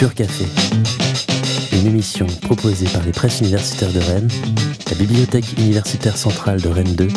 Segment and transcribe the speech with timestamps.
[0.00, 0.46] Pur Café,
[1.76, 4.30] une émission proposée par les presses universitaires de Rennes,
[4.88, 7.08] la Bibliothèque universitaire centrale de Rennes 2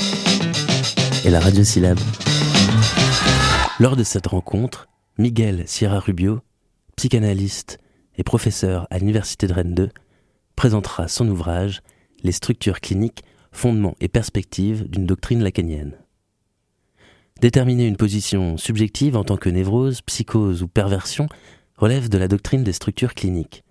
[1.23, 1.99] et la Radio Syllabe.
[3.79, 6.41] Lors de cette rencontre, Miguel Sierra Rubio,
[6.97, 7.79] psychanalyste
[8.17, 9.90] et professeur à l'Université de Rennes 2,
[10.58, 11.84] présentera son ouvrage
[12.22, 13.24] Les structures cliniques,
[13.54, 15.94] fondements et perspectives d'une doctrine lacanienne.
[17.40, 21.30] Déterminer une position subjective en tant que névrose, psychose ou perversion
[21.84, 23.66] relève de la doctrine des structures cliniques.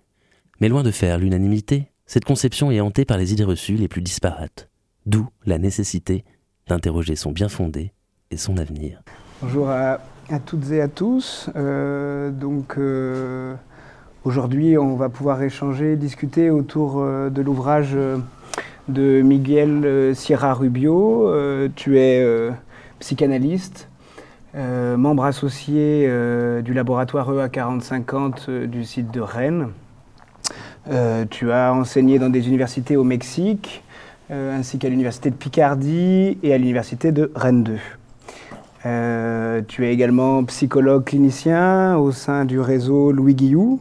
[0.61, 4.03] Mais loin de faire l'unanimité, cette conception est hantée par les idées reçues les plus
[4.03, 4.69] disparates,
[5.07, 6.23] d'où la nécessité
[6.67, 7.91] d'interroger son bien fondé
[8.29, 9.01] et son avenir.
[9.41, 9.99] Bonjour à,
[10.45, 11.49] toutes et à tous.
[11.55, 13.55] Euh, donc euh,
[14.25, 17.97] aujourd'hui, on va pouvoir échanger, discuter autour euh, de l'ouvrage
[18.89, 21.33] de Miguel Sierra Rubio.
[21.75, 22.23] tu es
[22.99, 23.89] psychanalyste,
[24.53, 26.07] membre associé
[26.63, 29.69] du laboratoire EA4050 du site de Rennes.
[31.29, 33.83] tu as enseigné dans des universités au Mexique,
[34.29, 37.77] ainsi qu'à l'université de Picardie et à l'université de Rennes 2.
[38.85, 43.79] Euh, tu es également psychologue clinicien au sein du réseau Louis Guillou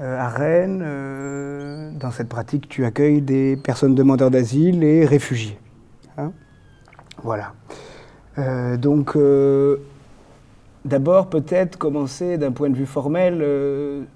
[0.00, 0.82] euh, à Rennes.
[0.84, 5.58] Euh, dans cette pratique, tu accueilles des personnes demandeurs d'asile et réfugiés.
[6.16, 6.32] Hein.
[7.22, 7.52] voilà.
[8.76, 9.16] donc,
[10.84, 13.44] d'abord, peut-être commencer d'un point de vue formel,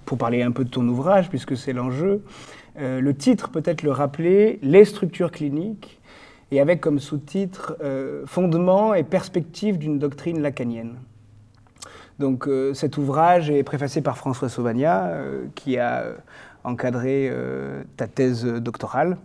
[0.04, 2.22] pour parler un peu de ton ouvrage, puisque c'est l'enjeu.
[2.76, 6.00] le titre, peut-être le rappeler, Les structures cliniques
[6.52, 10.96] et avec comme sous-titre euh, Fondement et perspective d'une doctrine lacanienne.
[12.18, 16.04] Donc euh, cet ouvrage est préfacé par François Sauvagna, euh, qui a
[16.62, 17.32] encadré
[17.96, 19.16] ta thèse doctorale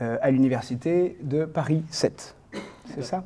[0.00, 2.34] à l'université de Paris 7.
[2.86, 3.22] C'est ça?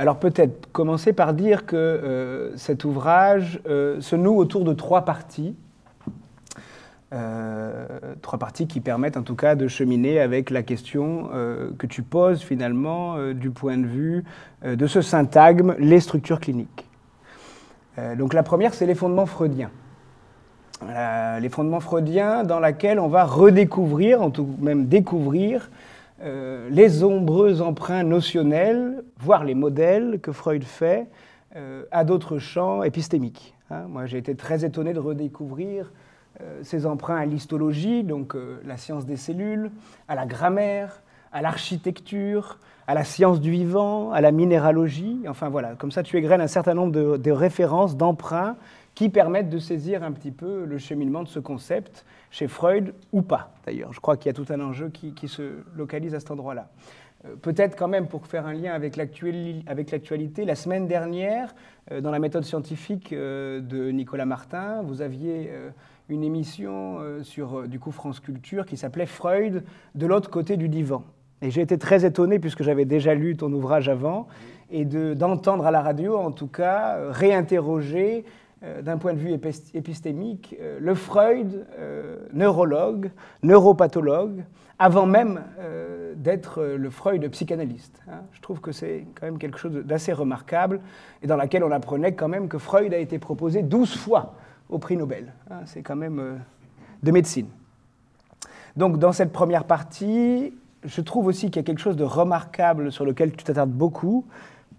[0.00, 5.54] Alors peut-être commencer par dire que cet ouvrage se noue autour de trois parties.
[7.12, 7.84] Euh,
[8.22, 12.02] trois parties qui permettent en tout cas de cheminer avec la question euh, que tu
[12.02, 14.24] poses finalement euh, du point de vue
[14.64, 16.86] de ce syntagme, les structures cliniques.
[18.16, 19.70] donc la première, c'est les fondements freudiens.
[20.82, 25.70] les fondements freudiens dans lesquels on va redécouvrir, en tout même découvrir,
[26.22, 31.06] les nombreux emprunts notionnels, voire les modèles que Freud fait
[31.90, 33.54] à d'autres champs épistémiques.
[33.70, 33.86] Hein.
[33.88, 35.90] moi, j'ai été très étonné de redécouvrir
[36.42, 39.70] euh, ces emprunts à l'histologie, donc euh, la science des cellules,
[40.08, 45.20] à la grammaire, à l'architecture, à la science du vivant, à la minéralogie.
[45.28, 48.56] Enfin voilà, comme ça tu égrènes un certain nombre de, références, d'emprunts
[48.94, 53.22] qui permettent de saisir un petit peu le cheminement de ce concept chez Freud ou
[53.22, 53.92] pas d'ailleurs.
[53.92, 56.70] Je crois qu'il y a tout un enjeu qui, se localise à cet endroit-là.
[57.24, 61.54] Euh, peut-être quand même pour faire un lien avec l'actualité, la semaine dernière,
[62.00, 65.50] dans la méthode scientifique de Nicolas Martin, vous aviez
[66.10, 69.64] une émission euh, sur euh, du coup France Culture qui s'appelait Freud
[69.94, 71.04] de l'autre côté du divan.
[71.42, 74.26] Et j'ai été très étonné puisque j'avais déjà lu ton ouvrage avant
[74.70, 78.24] et d'entendre à la radio en tout cas euh, réinterroger
[78.82, 79.32] d'un point de vue
[79.74, 81.66] épistémique le Freud
[82.32, 83.10] neurologue,
[83.42, 84.44] neuropathologue,
[84.78, 85.42] avant même
[86.16, 88.02] d'être le Freud psychanalyste.
[88.08, 88.20] Hein.
[88.32, 90.80] Je trouve que c'est quand même quelque chose d'assez remarquable
[91.22, 94.34] et dans laquelle on apprenait quand même que Freud a été proposé 12 fois
[94.70, 95.32] au prix Nobel.
[95.50, 96.36] Hein, c'est quand même euh,
[97.02, 97.46] de médecine.
[98.76, 100.54] Donc dans cette première partie,
[100.84, 104.26] je trouve aussi qu'il y a quelque chose de remarquable sur lequel tu t'attardes beaucoup,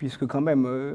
[0.01, 0.93] puisque quand même, euh,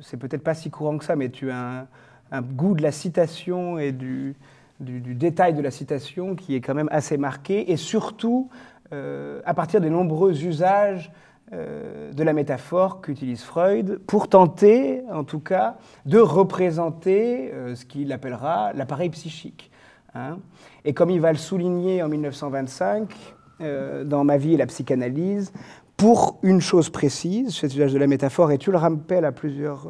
[0.00, 1.86] c'est peut-être pas si courant que ça, mais tu as
[2.32, 4.34] un, goût de la citation et du,
[4.80, 8.48] détail de la citation qui est quand même assez marqué, et surtout
[8.92, 11.12] euh, à partir des nombreux usages
[11.52, 18.12] euh, de la métaphore qu'utilise Freud pour tenter, en tout cas, de représenter ce qu'il
[18.12, 19.70] appellera l'appareil psychique.
[20.16, 20.38] Hein.
[20.84, 25.52] Et comme il va le souligner en 1925, euh, dans Ma vie et la psychanalyse,
[25.96, 29.88] pour une chose précise, cet usage de la métaphore, et tu le rappelles à plusieurs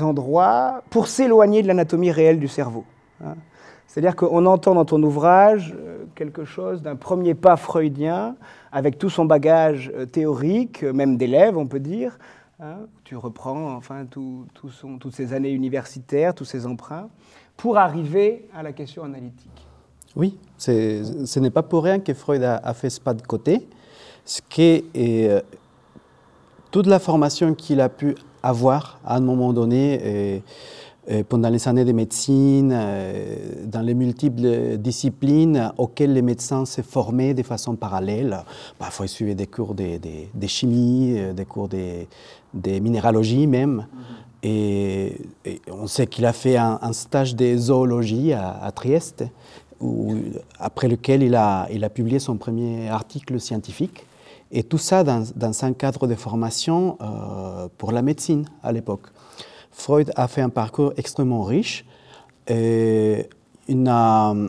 [0.00, 2.84] endroits, pour s'éloigner de l'anatomie réelle du cerveau.
[3.22, 3.34] Hein.
[3.86, 5.76] C'est-à-dire qu'on entend dans ton ouvrage
[6.14, 8.36] quelque chose d'un premier pas freudien
[8.72, 12.18] avec tout son bagage euh, théorique, euh, même d'élève, on peut dire.
[12.60, 12.86] Hein.
[13.02, 17.08] tu reprends enfin toutes ces années universitaires, tous ces emprunts,
[17.56, 19.66] pour arriver à la question analytique.
[20.14, 23.68] Oui, ce n'est pas pour rien que Freud a, fait ce pas de côté.
[24.24, 25.40] Ce qui est euh,
[26.70, 30.42] toute la formation qu'il a pu avoir à un moment donné.
[31.10, 33.36] Euh, pendant les années de médecine, euh,
[33.66, 38.42] dans les multiples disciplines auxquelles les médecins se formaient de façon parallèle.
[38.78, 39.98] Parfois, ils suivaient des cours de,
[40.46, 42.06] chimie, euh, des cours de,
[42.80, 43.86] minéralogie même.
[44.42, 45.18] Et,
[45.70, 49.24] on sait qu'il a fait un, stage de zoologie à, Trieste,
[50.58, 54.06] après lequel il a, il a publié son premier article scientifique.
[54.54, 59.08] Et tout ça dans, un cadre de formation euh, pour la médecine à l'époque.
[59.70, 61.84] Freud a fait un parcours extrêmement riche.
[62.48, 63.28] Et
[63.68, 64.48] une, un,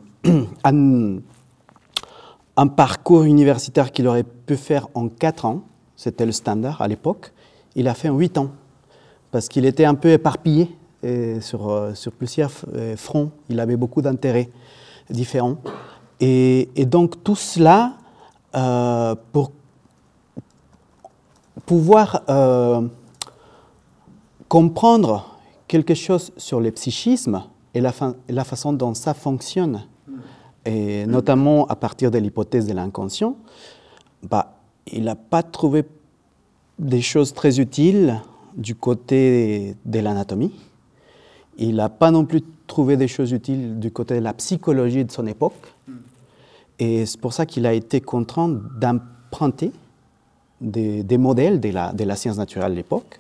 [2.56, 5.64] un, parcours universitaire qu'il aurait pu faire en quatre ans,
[5.96, 7.34] c'était le standard à l'époque,
[7.76, 8.52] il a fait en huit ans,
[9.32, 10.70] parce qu'il était un peu éparpillé
[11.42, 14.50] sur, euh, sur, plusieurs euh, fronts, il avait beaucoup d'intérêts
[15.10, 15.58] différents.
[16.20, 17.94] Et, donc tout cela,
[18.56, 19.52] euh, pour
[21.66, 22.24] pouvoir
[24.48, 27.92] comprendre quelque chose sur le psychisme et la,
[28.30, 29.84] la façon dont ça fonctionne,
[30.66, 33.36] et notamment à partir de l'hypothèse de l'inconscient,
[34.30, 34.58] bah,
[34.92, 35.86] il n'a pas trouvé
[36.80, 38.22] des choses très utiles
[38.56, 40.54] du côté de l'anatomie.
[41.58, 45.12] Il n'a pas non plus trouvé des choses utiles du côté de la psychologie de
[45.12, 45.76] son époque.
[46.80, 49.72] Et c'est pour ça qu'il a été contraint d'emprunter
[50.62, 53.20] des, modèles de la, de science naturelle de l'époque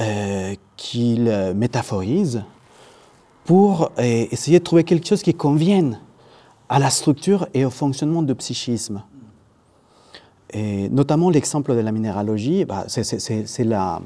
[0.00, 2.42] euh, qu'il métaphorise
[3.44, 6.00] pour euh, essayer de trouver quelque chose qui convienne
[6.68, 9.02] à la structure et au fonctionnement du psychisme.
[10.50, 14.00] Et notamment l'exemple de la minéralogie, bah, c'est la,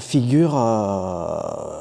[0.00, 1.80] figure, euh,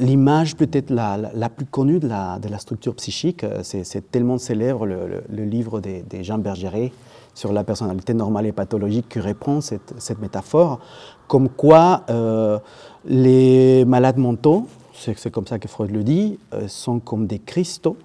[0.00, 3.46] l'image peut-être la, la, plus connue de la, de structure psychique.
[3.62, 6.92] C'est tellement célèbre le, le, livre de, Jean Bergeret
[7.40, 10.78] sur la personnalité normale et pathologique qui reprend cette, cette métaphore,
[11.26, 12.58] comme quoi euh,
[13.06, 17.96] les malades mentaux, c'est comme ça que Freud le dit, euh, sont comme des cristaux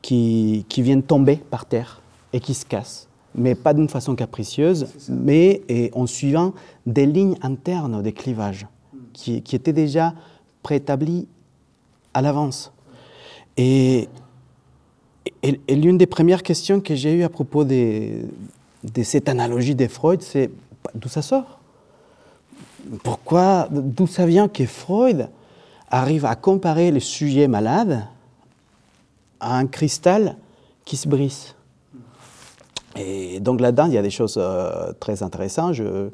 [0.00, 2.00] qui, qui viennent tomber par terre
[2.32, 5.62] et qui se cassent mais pas d'une façon capricieuse, mais
[5.94, 6.52] en suivant
[6.84, 8.66] des lignes internes de clivage
[9.14, 10.12] qui, étaient déjà
[10.62, 11.26] préétablies
[12.12, 12.74] à l'avance.
[13.56, 14.10] Et,
[15.68, 18.22] l'une des premières questions que j'ai eues à propos de,
[19.02, 20.50] cette analogie de Freud, c'est
[20.94, 21.58] d'où ça sort?
[23.02, 25.28] Pourquoi, d'où ça vient que Freud
[25.90, 28.04] arrive à comparer le sujet malade
[29.40, 30.36] à un cristal
[30.84, 31.54] qui se brise?
[32.96, 35.74] Et donc là-dedans, il y a des choses euh, très intéressantes.
[35.74, 36.10] Je,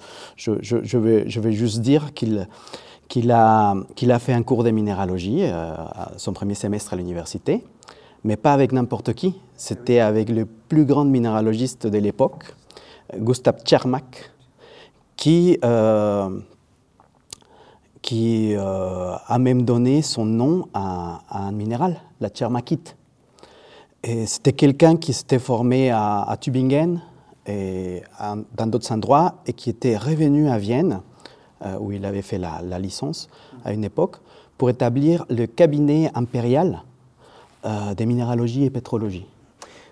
[0.98, 2.46] vais, juste dire qu'il
[3.08, 5.72] qu'il a, qu'il a fait un cours de minéralogie, euh,
[6.18, 7.64] son premier semestre à l'université,
[8.24, 9.40] mais pas avec n'importe qui.
[9.56, 12.54] C'était avec le plus grand minéralogiste de l'époque,
[13.16, 14.30] Gustav Czermak,
[15.16, 16.40] qui, euh,
[18.02, 22.96] qui a même donné son nom à, à un minéral, la Tchermakite.
[24.04, 27.00] C'était quelqu'un qui s'était formé à, Tübingen
[27.46, 28.02] et
[28.54, 31.00] dans d'autres endroits et qui était revenu à Vienne,
[31.64, 33.28] euh, où il avait fait la, licence
[33.64, 34.16] à une époque,
[34.56, 36.82] pour établir le cabinet impérial
[37.64, 39.26] euh, des minéralogie et pétrologie.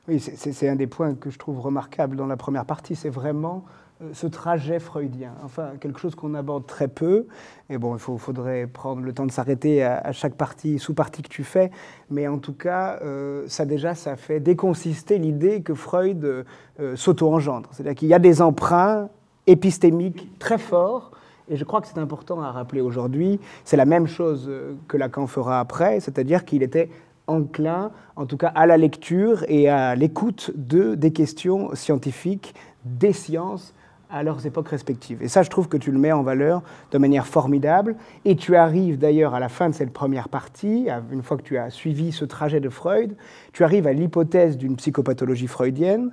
[0.09, 2.95] Oui, c'est un des points que je trouve remarquable dans la première partie.
[2.95, 3.65] C'est vraiment
[4.01, 5.33] euh, ce trajet freudien.
[5.45, 7.27] Enfin, quelque chose qu'on aborde très peu.
[7.69, 11.43] Et bon, il faudrait prendre le temps de s'arrêter à, chaque partie, sous-partie que tu
[11.43, 11.73] fais.
[12.09, 16.47] Mais en tout cas, euh, ça déjà, ça fait déconsister l'idée que Freud
[16.95, 17.71] s'auto-engendre.
[17.73, 19.09] C'est-à-dire qu'il y a des emprunts
[19.49, 21.11] épistémiques très forts.
[21.49, 23.41] Et je crois que c'est important à rappeler aujourd'hui.
[23.65, 24.51] C'est la même chose
[24.87, 26.91] que Lacan fera après, c'est-à-dire qu'il était
[27.27, 32.55] enclin, en tout cas à la lecture et à l'écoute de, des questions scientifiques,
[32.85, 33.75] des sciences,
[34.11, 35.23] à leurs époques respectives.
[35.23, 37.97] Et ça, je trouve que tu le mets en valeur de manière formidable.
[38.25, 41.59] Et tu arrives d'ailleurs à la fin de cette première partie, une fois que tu
[41.59, 43.17] as suivi ce trajet de Freud,
[43.53, 46.13] tu arrives à l'hypothèse d'une psychopathologie freudienne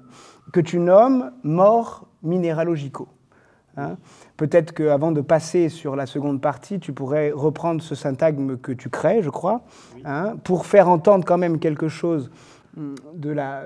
[0.51, 3.07] que tu nommes mort minéralogico.
[3.77, 3.97] Hein.
[4.37, 8.89] Peut-être qu'avant de passer sur la seconde partie, tu pourrais reprendre ce syntagme que tu
[8.89, 9.61] crées, je crois,
[10.05, 12.29] hein, pour faire entendre quand même quelque chose
[12.77, 13.63] hum, de la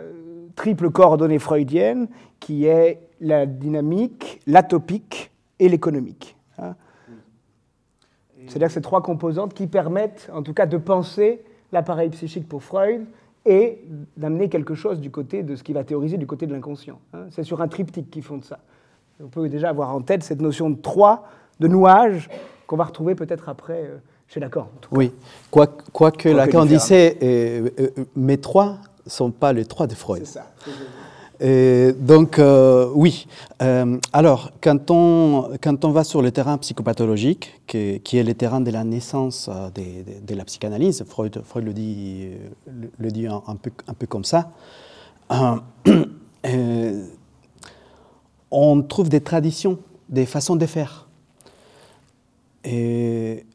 [0.56, 2.08] triple coordonnée freudienne
[2.40, 6.36] qui est la dynamique, l'atopique et l'économique.
[6.58, 6.76] Hein.
[8.48, 13.06] C'est-à-dire ces trois composantes qui permettent, en tout cas, de penser l'appareil psychique pour Freud
[13.46, 13.82] et
[14.16, 17.00] d'amener quelque chose du côté de ce qu'il va théoriser du côté de l'inconscient.
[17.14, 17.28] Hein.
[17.32, 18.60] C'est sur un triptyque qui fonde ça.
[19.24, 21.24] On peut déjà avoir en tête cette notion de trois,
[21.60, 22.30] de nouage,
[22.68, 23.98] qu'on va retrouver peut-être après euh,
[24.28, 24.70] chez Lacan.
[24.92, 25.14] Oui,
[25.50, 29.96] quoique quoi que Lacan disait, euh, euh, mes trois ne sont pas les trois de
[29.96, 30.26] Freud.
[30.26, 30.46] C'est ça.
[31.40, 33.28] Et donc, euh, oui.
[33.62, 38.34] Euh, alors, quand on, quand on va sur le terrain psychopathologique, qui, qui est le
[38.34, 42.30] terrain de la naissance euh, de, de, la psychanalyse, Freud, Freud le dit,
[42.98, 44.50] le, dit un, peu, un, peu, comme ça,
[48.52, 51.08] on trouve des traditions, des façons de faire.
[52.64, 53.46] Et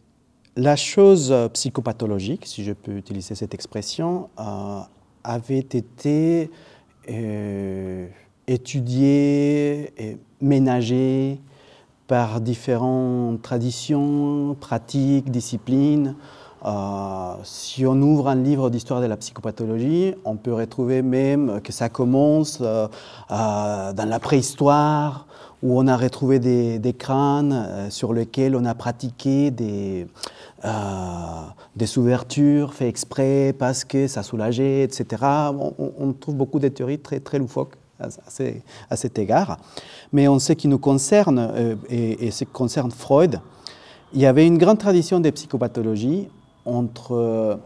[0.57, 4.81] la chose psychopathologique, si je peux utiliser cette expression, euh,
[5.25, 6.51] avait été
[7.09, 8.09] euh,
[8.47, 11.41] étudiée et ménagée
[12.07, 16.17] par différentes traditions, pratiques, disciplines.
[16.65, 21.73] Euh, si on ouvre un livre d'histoire de la psychopathologie, on peut retrouver même que
[21.73, 22.87] ça commence euh,
[23.31, 25.27] euh, dans la préhistoire,
[25.63, 30.09] où on a retrouvé des, des crânes sur lesquels on a pratiqué des,
[31.77, 35.23] des ouvertures fait exprès parce que ça soulageait, etc.
[35.79, 39.59] On, trouve beaucoup de théories très, très loufoques à, cet égard.
[40.13, 43.41] Mais en ce qui nous concerne, euh, et, ce qui concerne Freud,
[44.13, 46.29] il y avait une grande tradition de psychopathologie
[46.65, 47.57] entre euh,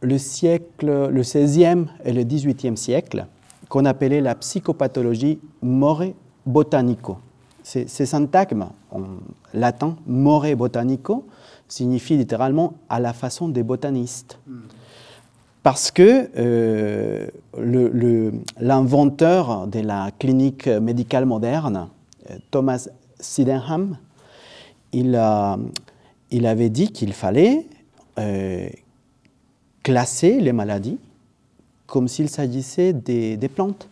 [0.00, 3.26] le siècle, le 16e et le 18e siècle,
[3.68, 6.04] qu'on appelait la psychopathologie more
[6.46, 7.18] botanico.
[7.62, 9.02] Ces, syntagmes en
[9.54, 11.26] latin, more botanico,
[11.66, 14.38] signifie littéralement à la façon des botanistes.
[14.46, 14.60] Hmm
[15.64, 17.26] parce que euh,
[18.60, 21.88] l'inventeur de la clinique médicale moderne,
[22.50, 22.86] Thomas
[23.18, 23.96] Sydenham,
[24.92, 25.18] il,
[26.30, 27.66] il avait dit qu'il fallait
[28.18, 28.68] euh,
[29.82, 30.98] classer les maladies
[31.86, 33.88] comme s'il s'agissait des, plantes.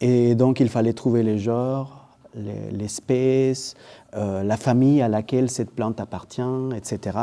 [0.00, 3.76] Et donc il fallait trouver les genres, l'espèce,
[4.14, 6.42] euh, la famille à laquelle cette plante appartient,
[6.76, 7.18] etc.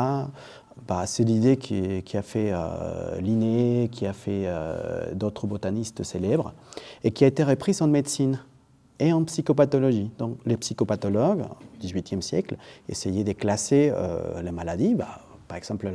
[0.87, 6.53] Bah, c'est l'idée qui, a fait euh, Linné, qui a fait euh, d'autres botanistes célèbres,
[7.03, 8.39] et qui a été reprise en médecine
[9.03, 10.09] et en psychopathologie.
[10.17, 12.57] Donc les psychopathologues, au XVIIIe siècle,
[12.87, 15.91] essayaient de classer euh, les maladies, bah, par exemple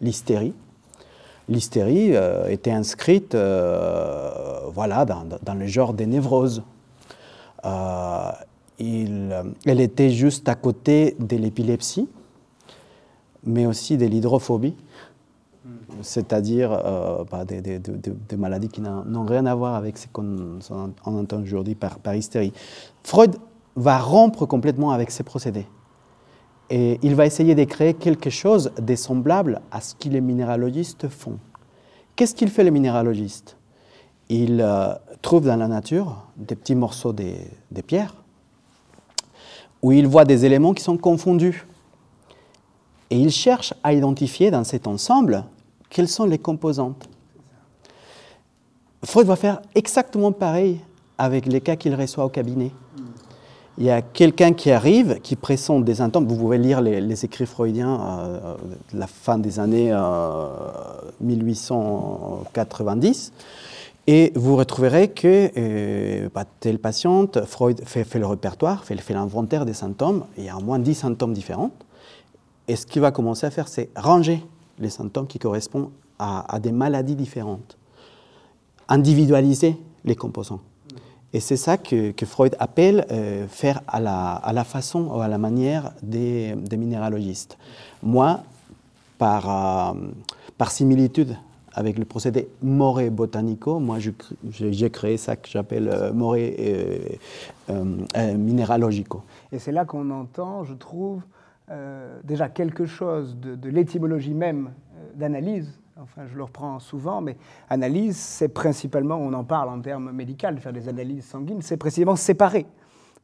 [0.00, 0.54] l'hystérie.
[1.48, 2.14] L'hystérie
[2.48, 6.62] était inscrite voilà, dans, le genre des névroses.
[7.62, 8.38] Elle
[9.66, 12.08] était juste à côté de l'épilepsie,
[13.44, 14.74] mais aussi de l'hydrophobie,
[16.02, 17.80] c'est-à-dire euh, bah, des,
[18.36, 20.58] maladies qui n'ont rien à voir avec ce qu'on
[21.04, 22.52] entend aujourd'hui par, hystérie.
[23.02, 23.36] Freud
[23.76, 25.66] va rompre complètement avec ces procédés.
[26.70, 31.08] Et il va essayer de créer quelque chose de semblable à ce que les minéralogistes
[31.08, 31.38] font.
[32.16, 33.56] Qu'est-ce qu'il fait le minéralogiste
[34.28, 37.32] Il euh, trouve dans la nature des petits morceaux de,
[37.70, 38.14] de pierre
[39.84, 41.66] où il voit des éléments qui sont confondus.
[43.10, 45.44] Et il cherche à identifier dans cet ensemble
[45.94, 47.08] quelles sont les composantes.
[49.04, 50.80] Freud va faire exactement pareil
[51.16, 52.72] avec les cas qu'il reçoit au cabinet.
[53.78, 56.26] Il y a quelqu'un qui arrive, qui pressent des symptômes.
[56.26, 58.56] Vous pouvez lire les, écrits freudiens euh,
[58.92, 59.96] de la fin des années
[61.20, 63.32] 1890.
[63.32, 63.38] Euh,
[64.06, 69.14] et vous retrouverez que euh, bah, telle patiente, Freud fait, fait le répertoire, fait, fait
[69.14, 70.24] l'inventaire des symptômes.
[70.38, 71.70] Il y a au moins 10 symptômes différents.
[72.66, 74.42] Et ce qu'il va commencer à faire, c'est ranger
[74.78, 77.76] les symptômes qui correspondent à, des maladies différentes,
[78.88, 80.60] individualiser les composants.
[81.32, 85.92] Et c'est ça que, Freud appelle euh, faire à la, façon ou à la manière
[86.02, 87.58] des, minéralogistes.
[88.02, 88.40] Moi,
[89.18, 90.00] par, euh,
[90.56, 91.36] par similitude
[91.72, 97.18] avec le procédé moré botanico, moi j'ai créé ça que j'appelle euh, moré
[97.68, 99.22] minéralogico.
[99.50, 101.20] Et c'est là qu'on entend, je trouve,
[101.70, 105.78] euh, déjà quelque chose de, l'étymologie même euh, d'analyse.
[105.96, 107.36] Enfin, je le reprends souvent, mais
[107.70, 112.16] analyse, c'est principalement, on en parle en termes médicaux, faire des analyses sanguines, c'est précisément
[112.16, 112.66] séparer.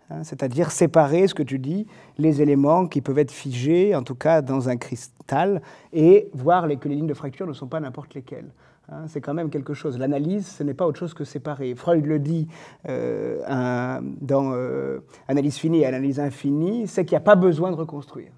[0.08, 4.14] Hein, c'est-à-dire séparer ce que tu dis, les éléments qui peuvent être figés, en tout
[4.14, 5.60] cas dans un cristal,
[5.92, 8.50] et voir que les lignes de fracture ne sont pas n'importe lesquelles.
[8.92, 9.98] Hein, c'est quand même quelque chose.
[9.98, 11.74] L'analyse, ce n'est pas autre chose que séparer.
[11.76, 12.48] Freud le dit
[12.88, 17.76] euh, dans euh, Analyse finie et Analyse infinie, c'est qu'il n'y a pas besoin de
[17.76, 18.32] reconstruire.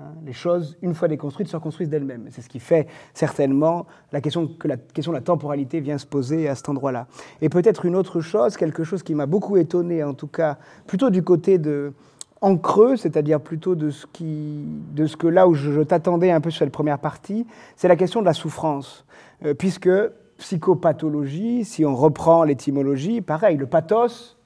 [0.00, 2.28] Hein, les choses, une fois déconstruites, se reconstruisent d'elles-mêmes.
[2.30, 6.06] C'est ce qui fait certainement la question que la question de la temporalité vient se
[6.06, 7.08] poser à cet endroit-là.
[7.40, 11.10] Et peut-être une autre chose, quelque chose qui m'a beaucoup étonné, en tout cas, plutôt
[11.10, 11.92] du côté de
[12.40, 14.64] en creux, c'est-à-dire plutôt de ce, qui,
[14.94, 17.96] de ce que là où je, t'attendais un peu sur la première partie, c'est la
[17.96, 19.04] question de la souffrance.
[19.44, 19.90] Euh, puisque
[20.38, 24.36] psychopathologie, si on reprend l'étymologie, pareil, le pathos,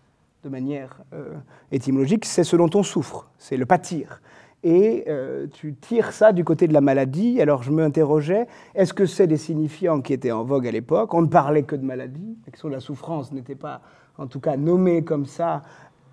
[0.42, 1.34] de manière euh,
[1.70, 4.20] étymologique, c'est ce dont on souffre, c'est le pâtir.
[4.64, 7.40] Et euh, tu tires ça du côté de la maladie.
[7.40, 11.14] Alors je m'interrogeais, est-ce que c'est des signifiants qui étaient en vogue à l'époque?
[11.14, 13.80] On ne parlait que de maladie, la question de la souffrance n'était pas,
[14.18, 15.62] en tout cas, nommée comme ça,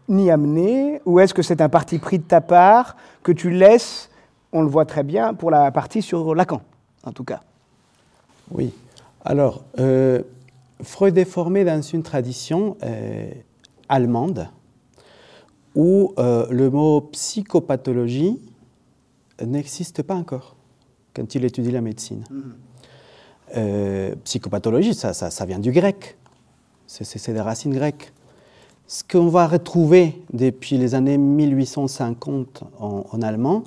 [0.08, 1.02] ni amenée.
[1.06, 4.10] Ou est-ce que c'est un parti pris de ta part que tu laisses,
[4.52, 6.62] on le voit très bien, pour la partie sur Lacan,
[7.04, 7.42] en tout cas?
[8.52, 8.74] Oui.
[9.24, 10.22] Alors, euh,
[10.82, 13.30] Freud est formé dans une tradition euh,
[13.90, 14.48] allemande
[15.76, 18.40] où euh, le mot psychopathologie
[19.46, 20.56] n'existe pas encore
[21.14, 22.24] quand il étudie la médecine.
[23.58, 26.18] Euh, psychopathologie, ça, ça, vient du grec.
[26.88, 28.14] C'est des racines grecques.
[28.88, 33.64] Ce qu'on va retrouver depuis les années 1850 en, allemand,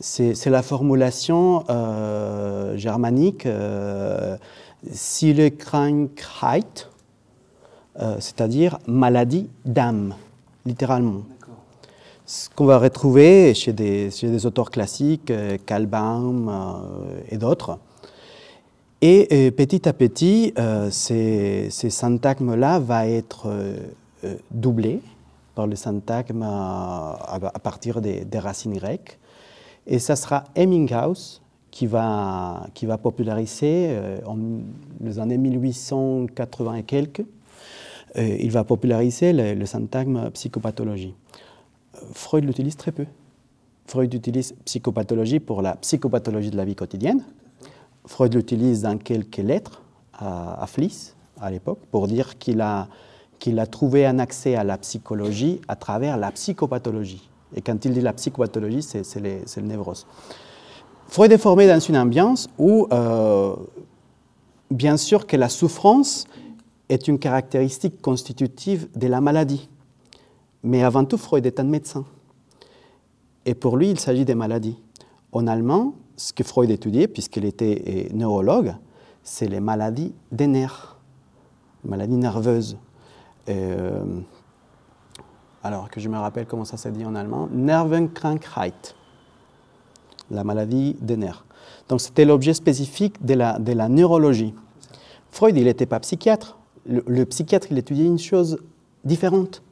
[0.00, 4.36] c'est la formulation euh, germanique euh,
[5.58, 6.88] Krankheit,
[8.00, 10.14] euh, c'est-à-dire maladie d'âme,
[10.64, 11.22] littéralement.
[12.26, 15.32] Ce qu'on va retrouver chez des, chez des, auteurs classiques,
[15.66, 16.50] Kalbaum
[17.28, 17.78] et d'autres.
[19.02, 23.76] Et petit à petit, euh, ces, ces syntagmes-là vont être euh,
[24.24, 25.00] euh, doublés
[25.54, 29.18] par le syntagme à, partir des, racines grecques.
[29.90, 33.94] Et ça sera Hemminghaus qui va, qui va populariser
[34.24, 34.38] en
[35.00, 37.24] les années 1880 et quelques.
[38.16, 41.14] il va populariser le, le syntagme psychopathologie.
[42.12, 43.04] Freud l'utilise très peu.
[43.86, 47.24] Freud utilise psychopathologie pour la psychopathologie de la vie quotidienne,
[48.06, 49.82] Freud l'utilise dans quelques lettres
[50.12, 52.88] à, Fliss, à l'époque, pour dire qu'il a,
[53.38, 57.29] qu'il a trouvé un accès à la psychologie à travers la psychopathologie.
[57.54, 60.06] Et quand il dit la psychopathologie, c'est, le névrose.
[61.08, 63.56] Freud est formé dans une ambiance où, euh,
[64.70, 66.26] bien sûr, que la souffrance
[66.88, 69.68] est une caractéristique constitutive de la maladie.
[70.62, 72.04] Mais avant tout, Freud est un médecin.
[73.46, 74.76] Et pour lui, il s'agit des maladies.
[75.32, 78.74] En allemand, ce que Freud étudiait, puisqu'il était euh, neurologue,
[79.22, 80.96] c'est les maladies des nerfs,
[81.84, 82.76] les maladies nerveuses.
[83.48, 84.04] Euh,
[85.62, 88.94] alors que je me rappelle comment ça s'est dit en allemand, Nervenkrankheit,
[90.30, 91.44] la maladie des nerfs.
[91.88, 94.54] Donc c'était l'objet spécifique de la, neurologie.
[95.30, 96.58] Freud, il n'était pas psychiatre.
[96.86, 98.58] Le, le, psychiatre, il étudiait une chose
[99.04, 99.62] différente.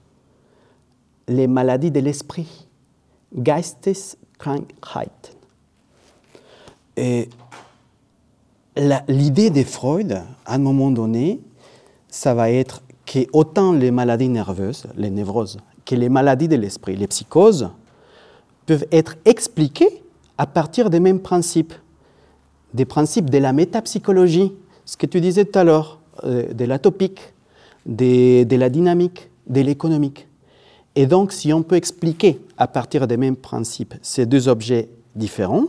[1.26, 2.66] Les maladies de l'esprit.
[3.34, 5.36] Geisteskrankheit.
[6.96, 7.28] Et
[9.06, 11.40] l'idée de Freud, à un moment donné,
[12.08, 16.96] ça va être que autant les maladies nerveuses, les névroses, que les maladies de l'esprit,
[16.96, 17.70] les psychoses,
[18.66, 20.02] peuvent être expliquées
[20.36, 21.72] à partir des mêmes principes,
[22.74, 24.52] des principes de la métapsychologie,
[24.84, 27.32] ce que tu disais tout à l'heure, euh, de l'atopique,
[27.86, 30.28] de, de la dynamique, de l'économique.
[30.94, 35.68] Et donc, si on peut expliquer à partir des mêmes principes ces deux objets différents,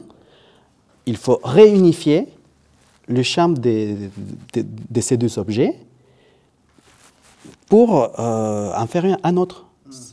[1.06, 2.28] il faut réunifier
[3.08, 3.96] le champ de,
[5.00, 5.80] ces deux objets
[7.70, 9.69] pour euh, en faire un autre.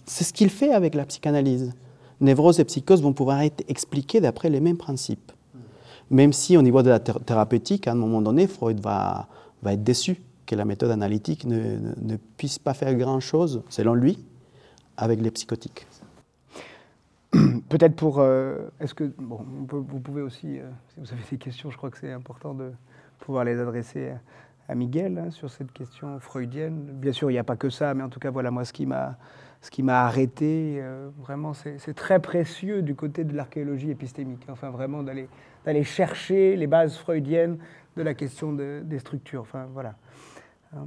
[0.07, 1.73] C'est ce qu'il fait avec la psychanalyse.
[2.21, 5.33] Névrose et psychose vont pouvoir être expliquées d'après les mêmes principes.
[6.11, 9.29] Même si au niveau de la thérapeutique, à un moment donné, Freud va,
[9.63, 14.25] va être déçu que la méthode analytique ne, ne puisse pas faire grand-chose, selon lui,
[14.97, 15.87] avec les psychotiques.
[17.69, 18.21] Peut-être pour.
[18.21, 19.05] Euh, est-ce que.
[19.19, 22.55] Bon, vous pouvez aussi, euh, si vous avez des questions, je crois que c'est important
[22.55, 22.71] de
[23.19, 24.13] pouvoir les adresser
[24.69, 26.91] à, Miguel hein, sur cette question freudienne.
[26.93, 28.73] Bien sûr, il n'y a pas que ça, mais en tout cas, voilà, moi, ce
[28.73, 29.17] qui m'a.
[29.61, 34.47] Ce qui m'a arrêté, euh, vraiment, c'est très précieux du côté de l'archéologie épistémique.
[34.49, 37.59] Enfin, vraiment, d'aller chercher les bases freudiennes
[37.97, 39.41] de la question des structures.
[39.41, 39.95] Enfin, voilà.
[40.75, 40.87] Hein.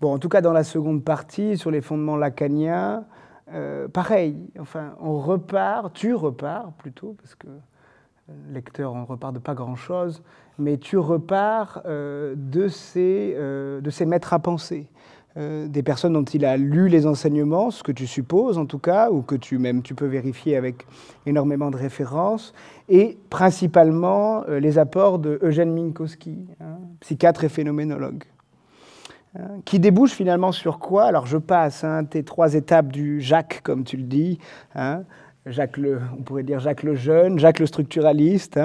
[0.00, 3.04] Bon, en tout cas, dans la seconde partie, sur les fondements lacaniens,
[3.52, 9.38] euh, pareil, enfin, on repart, tu repars plutôt, parce que euh, lecteur, on repart de
[9.38, 10.22] pas grand-chose,
[10.58, 14.90] mais tu repars de ces maîtres à penser,
[15.38, 19.10] des personnes dont il a lu les enseignements, ce que tu supposes en tout cas,
[19.10, 20.86] ou que tu même tu peux vérifier avec
[21.26, 22.52] énormément de références,
[22.88, 28.24] et principalement les apports de Eugène Minkowski, hein, psychiatre et phénoménologue.
[29.38, 31.04] Hein, qui débouche finalement sur quoi?
[31.04, 34.38] Alors je passe hein, tes trois étapes du Jacques, comme tu le dis,
[34.74, 35.02] hein,
[35.46, 38.58] Jacques le, on pourrait dire Jacques le jeune, Jacques le structuraliste.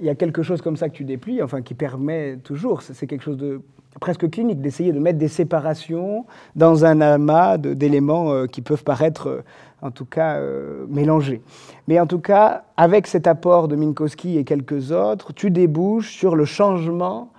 [0.00, 3.06] Il y a quelque chose comme ça que tu déplies, enfin qui permet toujours, c'est
[3.06, 3.60] quelque chose de
[4.00, 6.26] presque clinique, d'essayer de mettre des séparations
[6.56, 9.42] dans un amas d'éléments euh, qui peuvent paraître, euh,
[9.80, 11.42] en tout cas, euh, mélangés.
[11.88, 16.36] Mais en tout cas, avec cet apport de Minkowski et quelques autres, tu débouches sur
[16.36, 17.32] le changement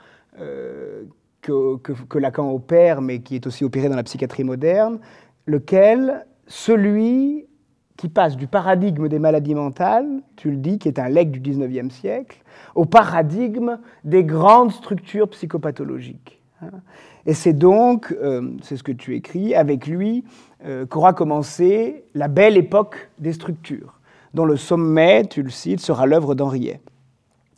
[1.41, 4.99] que, Lacan opère, mais qui est aussi opéré dans la psychiatrie moderne,
[5.45, 7.45] lequel, celui
[7.97, 11.39] qui passe du paradigme des maladies mentales, tu le dis, qui est un legs du
[11.39, 12.41] 19e siècle,
[12.73, 16.42] au paradigme des grandes structures psychopathologiques.
[16.71, 16.79] Hein.
[17.25, 20.23] Et c'est donc, euh, c'est ce que tu écris, avec lui
[20.65, 23.99] euh, qu'aura commencé la belle époque des structures,
[24.33, 26.81] dont le sommet, tu le cites, sera l'œuvre d'Henriet.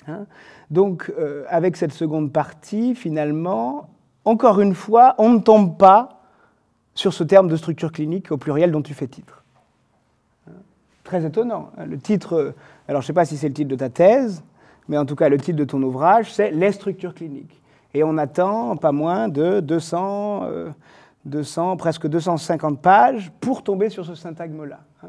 [0.08, 0.26] Hein.
[0.70, 3.90] Donc, euh, avec cette seconde partie, finalement,
[4.24, 6.22] encore une fois, on ne tombe pas
[6.94, 9.44] sur ce terme de structure clinique au pluriel dont tu fais titre.
[11.04, 11.72] Très étonnant.
[11.78, 11.86] Hein.
[11.86, 12.56] Le titre,
[12.88, 14.44] alors je ne sais pas si c'est le titre de ta thèse,
[14.88, 17.62] mais en tout cas le titre de ton ouvrage, c'est Les structures cliniques.
[17.96, 20.44] Et on attend pas moins de 200,
[21.26, 24.80] 200 presque 250 pages pour tomber sur ce syntagme-là.
[25.02, 25.08] Hein.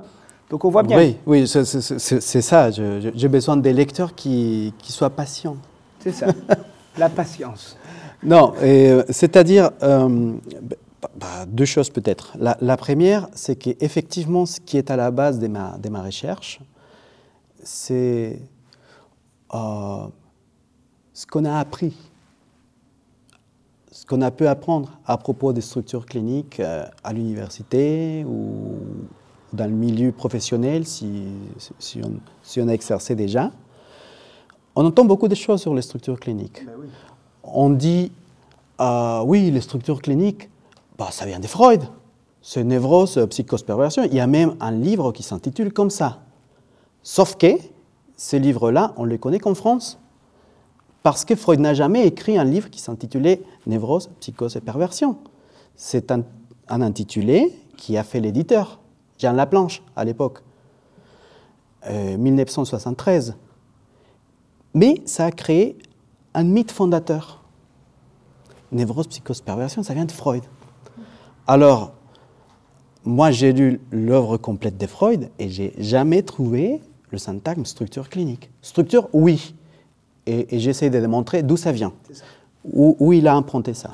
[0.48, 0.96] Donc on voit bien.
[0.96, 2.70] Oui, oui c'est ça.
[2.70, 5.56] J'ai besoin des lecteurs qui, qui soient patients.
[6.00, 6.26] C'est ça,
[6.98, 7.76] la patience.
[8.22, 10.32] Non, euh, c'est-à-dire euh,
[11.16, 12.36] bah, deux choses peut-être.
[12.38, 16.60] La, première, c'est qu'effectivement, ce qui est à la base de ma, de ma recherche,
[17.62, 18.38] c'est
[19.52, 20.06] euh,
[21.12, 21.96] ce qu'on a appris,
[23.96, 28.76] ce qu'on a pu apprendre à propos des structures cliniques à l'université ou
[29.54, 31.24] dans le milieu professionnel, si,
[31.78, 33.50] si, on, si, on, a exercé déjà.
[34.74, 36.66] On entend beaucoup de choses sur les structures cliniques.
[36.66, 36.74] Ben
[37.42, 38.12] on dit,
[38.82, 40.50] euh, oui, les structures cliniques,
[40.98, 41.82] bah, ça vient de Freud.
[42.42, 44.02] C'est névrose, psychose, perversion.
[44.04, 46.20] Il y a même un livre qui s'intitule comme ça.
[47.02, 47.46] Sauf que
[48.14, 49.98] ces livres-là, on les connaît qu'en France.
[51.06, 55.18] Parce que Freud n'a jamais écrit un livre qui s'intitulait Névrose, psychose et perversion.
[55.76, 56.24] C'est un,
[56.68, 58.80] intitulé qui a fait l'éditeur.
[59.16, 60.42] Jean Laplanche à l'époque,
[61.88, 63.28] 1973.
[63.28, 63.32] Euh,
[64.74, 65.78] Mais ça a créé
[66.34, 67.44] un mythe fondateur.
[68.72, 70.42] Névrose, psychose, perversion, ça vient de Freud.
[71.46, 71.92] Alors,
[73.04, 78.50] moi j'ai lu l'œuvre complète de Freud et j'ai jamais trouvé le syntagme structure clinique.
[78.60, 79.54] Structure, oui.
[80.26, 81.92] Et, j'essaie de démontrer d'où ça vient.
[82.64, 83.92] Où, il a emprunté ça.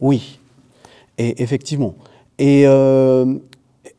[0.00, 0.40] Oui.
[1.18, 1.94] Et effectivement.
[2.38, 3.34] Et, euh,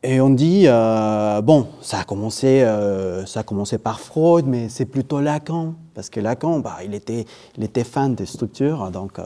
[0.04, 4.86] on dit, euh, bon, ça a, commencé, euh, ça a commencé par Freud, mais c'est
[4.86, 9.18] plutôt Lacan, parce que Lacan, bah, il, était, il était fan des structures, donc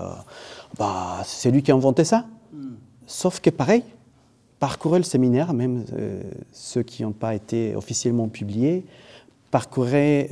[0.78, 2.26] bah, c'est lui qui a inventé ça.
[3.06, 3.84] Sauf que pareil,
[4.58, 5.84] parcourez le séminaire, même
[6.52, 8.84] ceux qui n'ont pas été officiellement publiés,
[9.54, 10.26] parcourez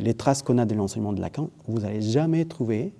[0.00, 2.92] les traces qu'on a de l'enseignement de Lacan, vous n'allez jamais trouver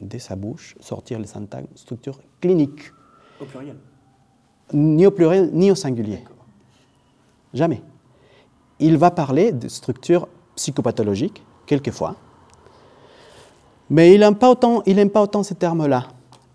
[0.00, 2.80] de sa bouche sortir le syntagme structure clinique.
[3.38, 3.76] Au pluriel
[4.72, 6.20] ni au pluriel ni au singulier.
[7.52, 7.82] Jamais.
[8.80, 12.16] Il va parler de structure psychopathologique, quelquefois,
[13.90, 16.08] mais il n'aime pas, autant, il pas autant ces termes-là,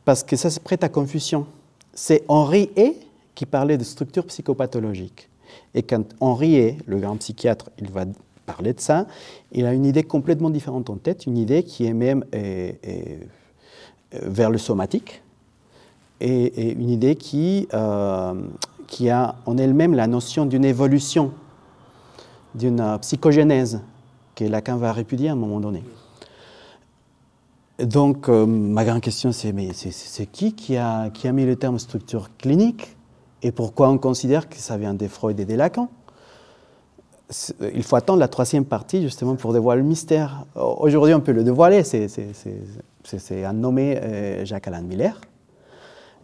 [0.03, 1.45] parce que ça se prête à confusion.
[1.93, 2.97] C'est Henri Hay
[3.35, 5.29] qui parlait de structure psychopathologique.
[5.75, 8.05] Et quand Henri Hay, le grand psychiatre, il va
[8.47, 9.05] parler de ça,
[9.51, 14.19] il a une idée complètement différente en tête, une idée qui est même euh, euh,
[14.23, 15.21] vers le somatique,
[16.19, 18.33] et, une idée qui, euh,
[18.87, 21.31] qui a en elle-même la notion d'une évolution,
[22.55, 23.81] d'une psychogénèse,
[24.33, 25.83] que Lacan va répudier à un moment donné.
[27.79, 31.55] Donc, euh, ma grande question, c'est mais c'est qui qui a, qui a mis le
[31.55, 32.95] terme structure clinique
[33.43, 35.89] et pourquoi on considère que ça vient des Freud et des Lacan?
[37.73, 40.45] Il faut attendre la troisième partie justement pour dévoiler le mystère.
[40.55, 45.19] Aujourd'hui, on peut le dévoiler, c'est un nommé euh, Jacques Alain Miller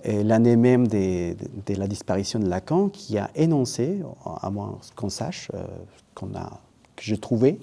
[0.06, 1.36] l'année même de,
[1.70, 4.02] la disparition de Lacan, qui a énoncé,
[4.42, 5.64] à moins qu'on sache, euh,
[6.36, 6.60] a,
[6.96, 7.60] que j'ai trouvé,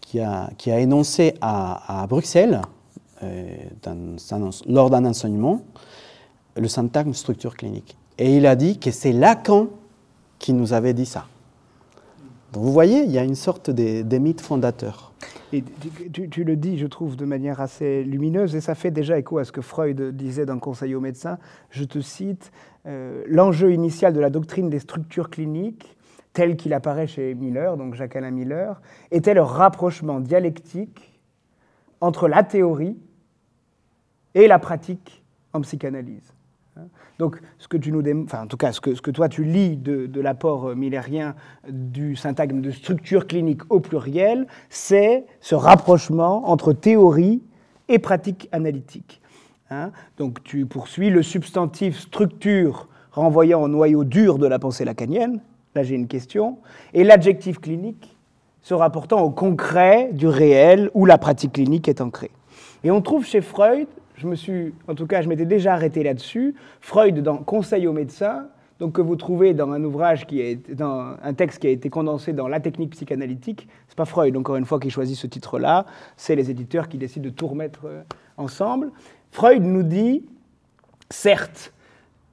[0.00, 2.62] qui a, qui a énoncé à, Bruxelles,
[3.22, 3.56] euh,
[4.66, 5.62] lors d'un enseignement,
[6.56, 7.96] le syntagme structure clinique.
[8.18, 9.68] Et il a dit que c'est Lacan
[10.38, 11.26] qui nous avait dit ça.
[12.52, 15.12] Donc vous voyez, il y a une sorte de, de mythe fondateur.
[15.52, 15.62] Et
[16.12, 19.44] tu, le dis, je trouve, de manière assez lumineuse, et ça fait déjà écho à
[19.44, 21.38] ce que Freud disait dans Conseil aux médecins.
[21.70, 22.50] Je te cite
[22.86, 25.96] euh, L'enjeu initial de la doctrine des structures cliniques,
[26.32, 28.80] tel qu'il apparaît chez Miller, donc Jacques-Alain Miller,
[29.10, 31.20] était le rapprochement dialectique
[32.00, 32.96] entre la théorie
[34.34, 36.35] et la pratique en psychanalyse.
[36.76, 36.88] Hein.
[37.18, 39.44] Donc, ce que tu nous enfin, en tout cas, ce que, ce que toi tu
[39.44, 41.34] lis de, l'apport euh, millérien
[41.68, 47.42] du syntagme de structure clinique au pluriel, c'est ce rapprochement entre théorie
[47.88, 49.20] et pratique analytique.
[49.70, 49.90] Hein.
[50.18, 55.40] Donc, tu poursuis le substantif structure renvoyant au noyau dur de la pensée lacanienne.
[55.74, 56.58] Là, j'ai une question.
[56.92, 58.16] Et l'adjectif clinique
[58.60, 62.30] se rapportant au concret du réel où la pratique clinique est ancrée.
[62.84, 66.02] Et on trouve chez Freud je me suis, en tout cas, je m'étais déjà arrêté
[66.02, 66.54] là-dessus.
[66.80, 68.46] Freud dans Conseil aux médecins,
[68.78, 71.90] donc que vous trouvez dans un ouvrage qui est dans un texte qui a été
[71.90, 73.68] condensé dans La technique psychanalytique.
[73.88, 75.86] C'est pas Freud, encore une fois, qui choisit ce titre-là.
[76.16, 78.02] C'est les éditeurs qui décident de tout remettre euh,
[78.36, 78.90] ensemble.
[79.30, 80.24] Freud nous dit,
[81.10, 81.74] certes,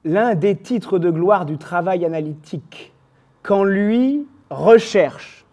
[0.04, 2.92] l'un des titres de gloire du travail analytique,
[3.42, 5.44] quand lui recherche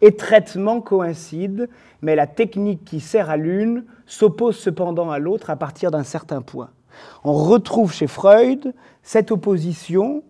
[0.00, 1.64] et traitement coïncident,
[2.02, 6.42] mais la technique qui sert à l'une s'oppose cependant à l'autre à partir d'un certain
[6.42, 6.70] point.
[7.24, 10.22] On retrouve chez Freud cette opposition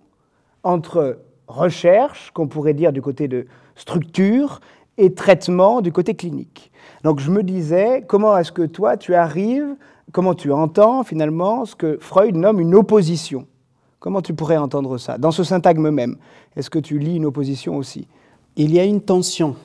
[0.63, 4.61] entre recherche, qu'on pourrait dire du côté de structure,
[4.97, 6.71] et traitement du côté clinique.
[7.03, 9.75] Donc je me disais, comment est-ce que toi, tu arrives,
[10.13, 13.47] comment tu entends finalement ce que Freud nomme une opposition?
[13.99, 16.17] Comment tu pourrais entendre ça Dans ce syntagme même,
[16.57, 18.07] est-ce que tu lis une opposition aussi?
[18.57, 19.57] Il y a une tension.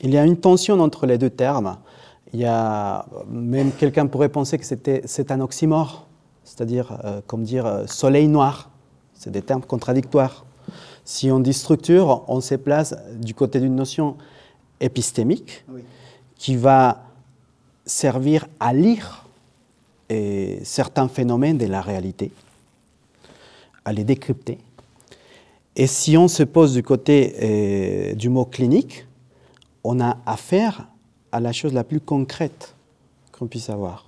[0.00, 1.78] Il y a une tension entre les deux termes.
[2.32, 6.06] Il y a même quelqu'un pourrait penser que c'est un oxymore,
[6.44, 8.70] c'est-à-dire euh, comme dire euh, soleil noir.
[9.14, 10.44] C'est des termes contradictoires.
[11.04, 14.16] Si on dit structure, on se place du côté d'une notion
[14.80, 15.64] épistémique
[16.36, 17.04] qui va
[17.84, 19.26] servir à lire
[20.62, 22.32] certains phénomènes de la réalité,
[23.84, 24.58] à les décrypter.
[25.74, 29.06] Et si on se pose du côté euh, du mot clinique,
[29.84, 30.88] on a affaire
[31.32, 32.74] à la chose la plus concrète
[33.32, 34.04] qu'on puisse avoir.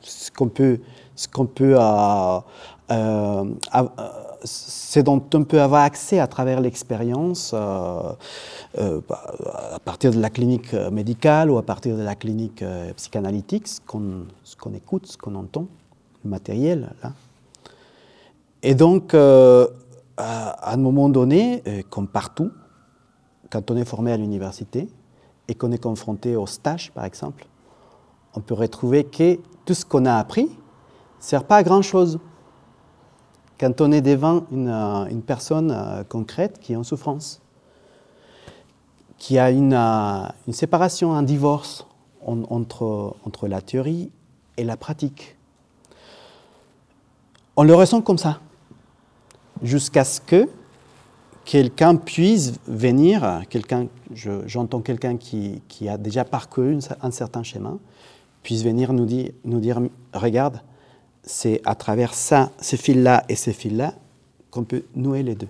[0.00, 0.78] Ce qu'on peut,
[1.14, 2.38] ce qu'on peut euh,
[2.90, 3.44] euh,
[5.04, 8.14] dont on peut avoir accès à travers l'expérience euh,
[9.06, 9.34] bah,
[9.74, 12.64] à partir de la clinique médicale ou à partir de la clinique
[12.96, 15.66] psychanalytique, ce qu'on, ce écoute, ce qu'on entend,
[16.24, 16.90] le matériel.
[17.02, 17.12] Là.
[18.62, 19.66] Et donc, à
[20.16, 22.50] un moment donné, comme partout,
[23.50, 24.88] quand on est formé à l'université,
[25.50, 27.44] et qu'on est confronté au stage, par exemple,
[28.34, 30.48] on peut retrouver que tout ce qu'on a appris ne
[31.18, 32.20] sert pas à grand-chose.
[33.58, 37.42] Quand on est devant une, euh, personne euh, concrète qui est en souffrance,
[39.18, 41.84] qui a une, euh, séparation, un divorce
[42.24, 44.12] entre, entre la théorie
[44.56, 45.36] et la pratique,
[47.56, 48.38] on le ressent comme ça,
[49.62, 50.48] jusqu'à ce que
[51.50, 57.80] quelqu'un puisse venir, quelqu'un, j'entends quelqu'un qui, qui, a déjà parcouru un certain chemin,
[58.44, 59.80] puisse venir nous dire, nous dire
[60.14, 60.60] regarde,
[61.24, 63.94] c'est à travers ça, ces fils-là et ces fils-là
[64.52, 65.48] qu'on peut nouer les deux.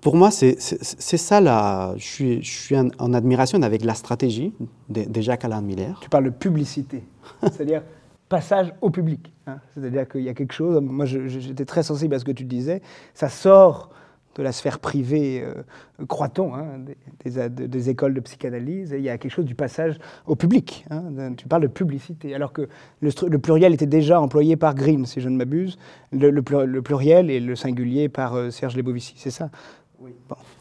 [0.00, 4.52] Pour moi, c'est ça, là, je suis, je suis en, admiration avec la stratégie
[4.88, 5.98] de, de Jacques Alain Miller.
[6.00, 7.02] Tu parles de publicité,
[7.42, 7.82] c'est-à-dire
[8.30, 9.34] passage au public.
[9.46, 9.58] Hein.
[9.74, 12.80] C'est-à-dire qu'il y a quelque chose, moi j'étais très sensible à ce que tu disais,
[13.12, 13.90] ça sort
[14.36, 16.78] de la sphère privée, euh, croit-on, hein,
[17.24, 20.86] des, des, écoles de psychanalyse, et il y a quelque chose du passage au public.
[20.90, 21.02] Hein.
[21.36, 22.68] Tu parles de publicité, alors que
[23.00, 25.78] le, pluriel était déjà employé par Green, si je ne m'abuse,
[26.12, 26.40] le,
[26.80, 29.50] pluriel et le singulier par euh, Serge Lebovici, c'est ça?
[29.98, 30.12] Oui.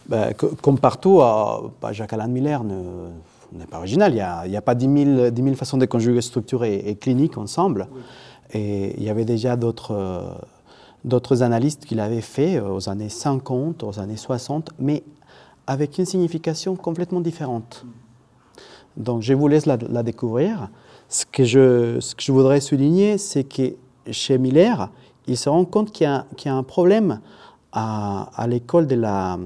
[0.07, 3.11] Ben, comme partout, euh, Jacques Alain Miller ne
[3.53, 4.11] n'est pas original.
[4.13, 7.87] Il n'y a, pas 10 000, façons de conjuguer structure et, clinique ensemble.
[8.53, 10.37] Et il y avait déjà d'autres
[11.05, 15.03] d'autres analystes qui l'avaient fait aux années 50, aux années 60, mais
[15.67, 17.85] avec une signification complètement différente.
[18.97, 20.69] Donc je vous laisse la, découvrir.
[21.07, 23.75] Ce que, je, ce que je voudrais souligner, c'est que
[24.11, 24.89] chez Miller,
[25.27, 27.21] il se rend compte qu'il y, y, a un problème
[27.71, 29.37] à, à l'école de la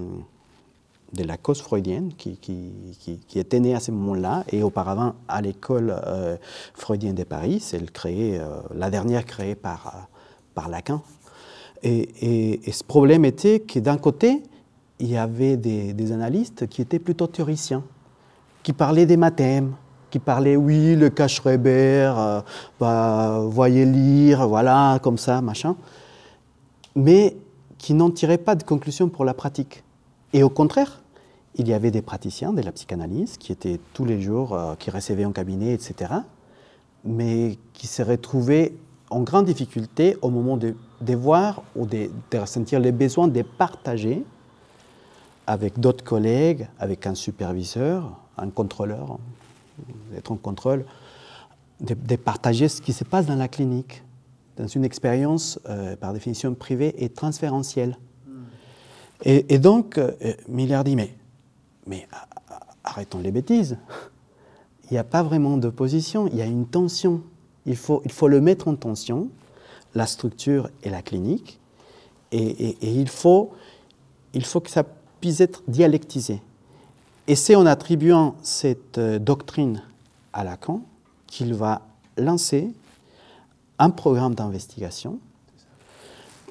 [1.13, 5.95] de la cause freudienne qui, qui, était née à ce moment-là et auparavant à l'école
[6.05, 6.37] euh,
[6.73, 10.07] freudienne de Paris, créée, euh, la dernière créée par,
[10.55, 11.01] par Lacan.
[11.83, 14.41] Et, ce problème était que d'un côté,
[14.99, 17.83] il y avait des, analystes qui étaient plutôt théoriciens,
[18.63, 19.73] qui parlaient des mathèmes,
[20.09, 22.41] qui parlaient, oui, le cas euh,
[22.79, 25.75] bah, voyez lire, voilà, comme ça, machin,
[26.95, 27.35] mais
[27.77, 29.83] qui n'en tiraient pas de conclusion pour la pratique.
[30.31, 31.02] Et au contraire,
[31.55, 34.89] il y avait des praticiens de la psychanalyse qui étaient tous les jours, euh, qui
[34.89, 36.13] recevaient en cabinet, etc.,
[37.05, 38.73] mais qui se retrouvaient
[39.09, 40.75] en grande difficulté au moment de,
[41.13, 44.23] voir ou de, ressentir les besoins de partager
[45.45, 49.19] avec d'autres collègues, avec un superviseur, un contrôleur,
[50.11, 50.85] d'être en contrôle,
[51.81, 54.03] de, partager ce qui se passe dans la clinique,
[54.55, 57.97] dans une expérience euh, par définition privée et transférentielle.
[58.25, 58.43] Hmm.
[59.25, 60.13] Et, donc, euh,
[60.47, 61.13] Miller dit, mais
[61.87, 62.07] mais
[62.83, 63.77] arrêtons les bêtises.
[64.89, 67.21] Il n'y a pas vraiment d'opposition, il y a une tension.
[67.65, 69.29] Il faut, il faut le mettre en tension,
[69.95, 71.59] la structure et la clinique,
[72.31, 73.51] et, il, faut,
[74.33, 74.83] il faut que ça
[75.21, 76.41] puisse être dialectisé.
[77.27, 79.83] Et c'est en attribuant cette euh, doctrine
[80.33, 80.81] à Lacan
[81.27, 81.83] qu'il va
[82.17, 82.71] lancer
[83.79, 85.19] un programme d'investigation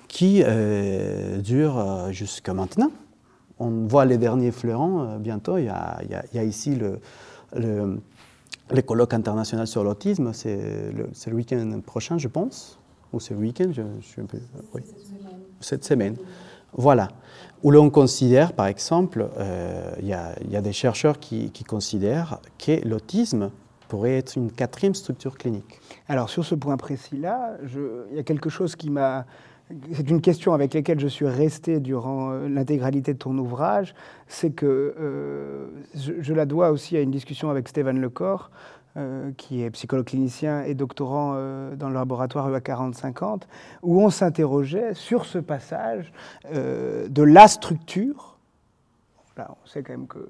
[0.08, 2.90] qui euh, dure euh, jusqu'à maintenant
[3.58, 5.58] on voit les derniers fleurons euh, bientôt.
[5.58, 7.00] Il y, a, ici le,
[7.54, 10.32] le, colloque international sur l'autisme.
[10.32, 10.58] C'est
[10.92, 12.78] le, week-end prochain, je pense.
[13.12, 13.82] Ou c'est le week-end je,
[14.74, 14.82] oui.
[15.60, 16.16] Cette semaine.
[16.72, 17.08] Voilà.
[17.62, 20.14] Où l'on considère, par exemple, euh, il y,
[20.56, 23.50] a des chercheurs qui, qui considèrent que l'autisme
[23.88, 25.78] pourrait être une quatrième structure clinique.
[26.08, 27.58] Alors sur ce point précis-là,
[28.10, 29.26] il y a quelque chose qui m'a
[29.92, 33.94] c'est une question avec laquelle je suis resté durant euh, l'intégralité de ton ouvrage,
[34.26, 38.50] c'est que euh, je, la dois aussi à une discussion avec Stéphane Lecor,
[38.96, 41.32] euh, qui est psychologue clinicien et doctorant
[41.76, 43.48] dans le laboratoire UA 4050,
[43.82, 46.12] où on s'interrogeait sur ce passage
[46.52, 48.36] de la structure.
[49.36, 50.28] Là, on sait quand même que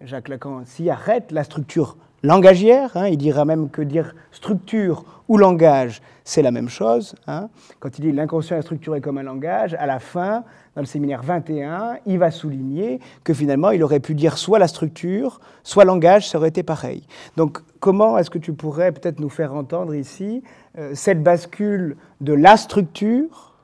[0.00, 2.96] Jacques Lacan s'y arrête, la structure langagière.
[2.96, 7.14] Hein, il dira même que dire structure ou langage, c'est la même chose.
[7.26, 7.48] Hein.
[7.78, 11.22] Quand il dit l'inconscient est structuré comme un langage, à la fin, dans le séminaire
[11.22, 16.28] 21, il va souligner que finalement, il aurait pu dire soit la structure, soit langage,
[16.28, 17.06] ça aurait été pareil.
[17.36, 20.42] Donc, comment est-ce que tu pourrais peut-être nous faire entendre ici
[20.78, 23.54] euh, cette bascule de la structure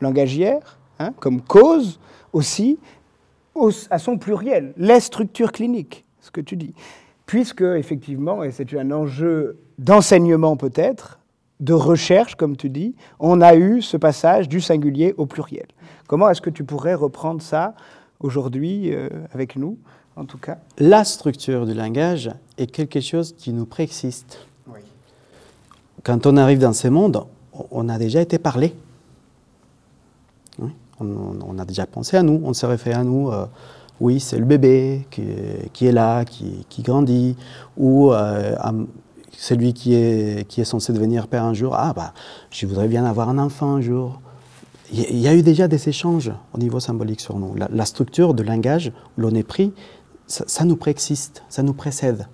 [0.00, 1.98] langagière, hein, comme cause
[2.32, 2.78] aussi,
[3.90, 6.74] à son pluriel, les structures cliniques, ce que tu dis
[7.28, 11.20] puisque effectivement, et c'est un enjeu d'enseignement peut-être,
[11.60, 15.66] de recherche, comme tu dis, on a eu ce passage du singulier au pluriel.
[16.06, 17.74] Comment est-ce que tu pourrais reprendre ça
[18.18, 19.76] aujourd'hui euh, avec nous,
[20.16, 20.56] en tout cas?
[20.78, 24.46] La structure du langage est quelque chose qui nous préexiste.
[26.04, 27.24] Quand on arrive dans ce monde,
[27.70, 28.72] on a déjà été parlé.
[31.00, 33.30] On, a déjà pensé à nous, on s'est référé à nous.
[33.30, 33.44] Euh,
[34.00, 37.36] oui, c'est le bébé qui, est là, qui, grandit,
[37.76, 38.54] ou euh,
[39.32, 42.12] celui qui est, censé devenir père un jour, ah bah,
[42.50, 44.20] je voudrais bien avoir un enfant un jour.
[44.92, 47.54] Il y a eu déjà des échanges au niveau symbolique sur nous.
[47.54, 49.72] La, structure de langage où l'on est pris,
[50.26, 52.28] ça, nous préexiste, ça nous précède.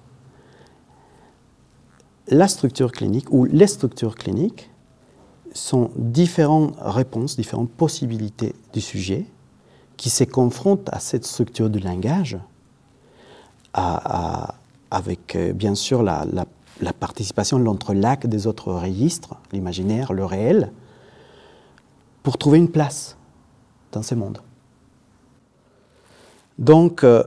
[2.29, 4.70] La structure clinique ou les structures cliniques
[5.53, 9.27] sont différentes réponses, différentes possibilités du sujet
[9.97, 12.39] qui se confronte à cette structure du langage,
[14.91, 16.25] avec euh, bien sûr la,
[16.99, 20.71] participation de l'entrelac des autres registres, l'imaginaire, le réel,
[22.23, 23.17] pour trouver une place
[23.93, 24.39] dans ce monde.
[26.59, 27.25] Donc, euh,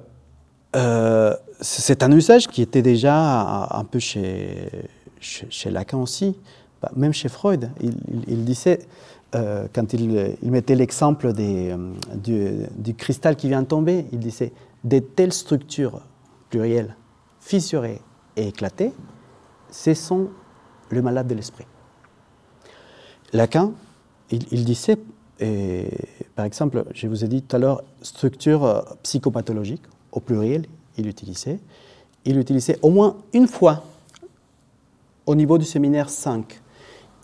[0.75, 4.69] euh, c'est un usage qui était déjà un peu chez,
[5.19, 6.35] chez, Lacan aussi,
[6.81, 7.69] bah, même chez Freud.
[7.81, 8.79] il disait,
[9.35, 15.03] euh, quand il, mettait l'exemple euh, du, cristal qui vient de tomber, il disait des
[15.03, 16.01] telles structures
[16.49, 16.95] plurielles,
[17.41, 18.01] fissurées
[18.37, 18.93] et éclatées,
[19.69, 20.29] ce sont
[20.89, 21.65] le malade de l'esprit.
[23.33, 23.73] Lacan,
[24.31, 24.97] il, disait,
[26.35, 30.65] par exemple, je vous ai dit tout à l'heure, structure euh, psychopathologique, au pluriel,
[30.97, 31.59] il utilisait.
[32.23, 33.83] Il utilisait au moins une fois
[35.25, 36.61] au niveau du séminaire 5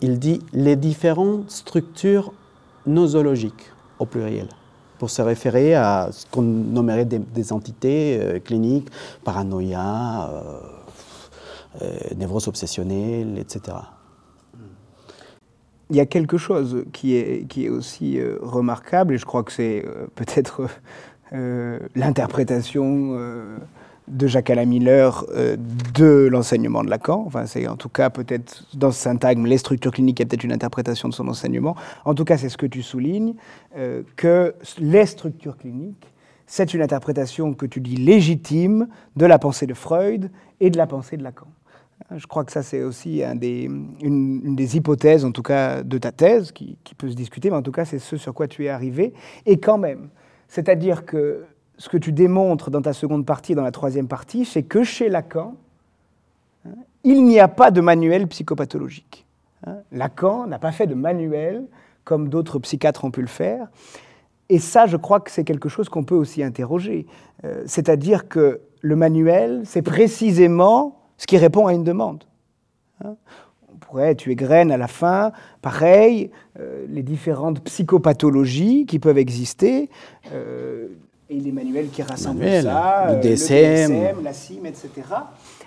[0.04, 2.34] il dit les différentes structures
[2.86, 4.48] nosologiques au pluriel
[4.98, 8.88] pour se référer à ce qu'on nommerait des, entités euh, cliniques,
[9.24, 10.60] paranoïa, euh,
[11.82, 13.78] euh, névrose obsessionnelle, etc.
[15.88, 19.52] Il y a quelque chose qui est, qui est aussi remarquable, et je crois que
[19.52, 20.66] c'est peut-être
[21.94, 23.18] l'interprétation
[24.08, 25.56] de Jacques Alain Miller euh,
[25.94, 27.24] de l'enseignement de Lacan.
[27.26, 30.28] Enfin, c'est en tout cas peut-être dans ce syntagme, les structures cliniques, il y a
[30.28, 31.76] peut-être une interprétation de son enseignement.
[32.04, 33.34] En tout cas, c'est ce que tu soulignes,
[33.76, 36.12] euh, que les structures cliniques,
[36.46, 40.86] c'est une interprétation que tu dis légitime de la pensée de Freud et de la
[40.86, 41.46] pensée de Lacan.
[42.14, 46.52] Je crois que ça, c'est aussi une, des hypothèses, en tout cas, de ta thèse,
[46.52, 48.68] qui, qui peut se discuter, mais en tout cas, c'est ce sur quoi tu es
[48.68, 49.14] arrivé.
[49.46, 50.10] Et quand même,
[50.48, 51.44] c'est-à-dire que
[51.78, 54.84] ce que tu démontres dans ta seconde partie et dans la troisième partie, c'est que
[54.84, 55.56] chez Lacan,
[56.66, 56.70] hein,
[57.02, 59.26] il n'y a pas de manuel psychopathologique.
[59.66, 59.76] Hein.
[59.92, 61.64] Lacan n'a pas fait de manuel
[62.04, 63.68] comme d'autres psychiatres ont pu le faire.
[64.48, 67.06] Et ça, je crois que c'est quelque chose qu'on peut aussi interroger.
[67.44, 72.24] Euh, c'est-à-dire que le manuel, c'est précisément ce qui répond à une demande.
[73.02, 73.16] Hein.
[73.72, 75.32] On pourrait tuer graine à la fin,
[75.62, 79.88] pareil, euh, les différentes psychopathologies qui peuvent exister.
[80.32, 80.88] Euh,
[81.30, 84.90] et les manuels qui rassemblent ça, le DSM, euh, le la CIM, etc.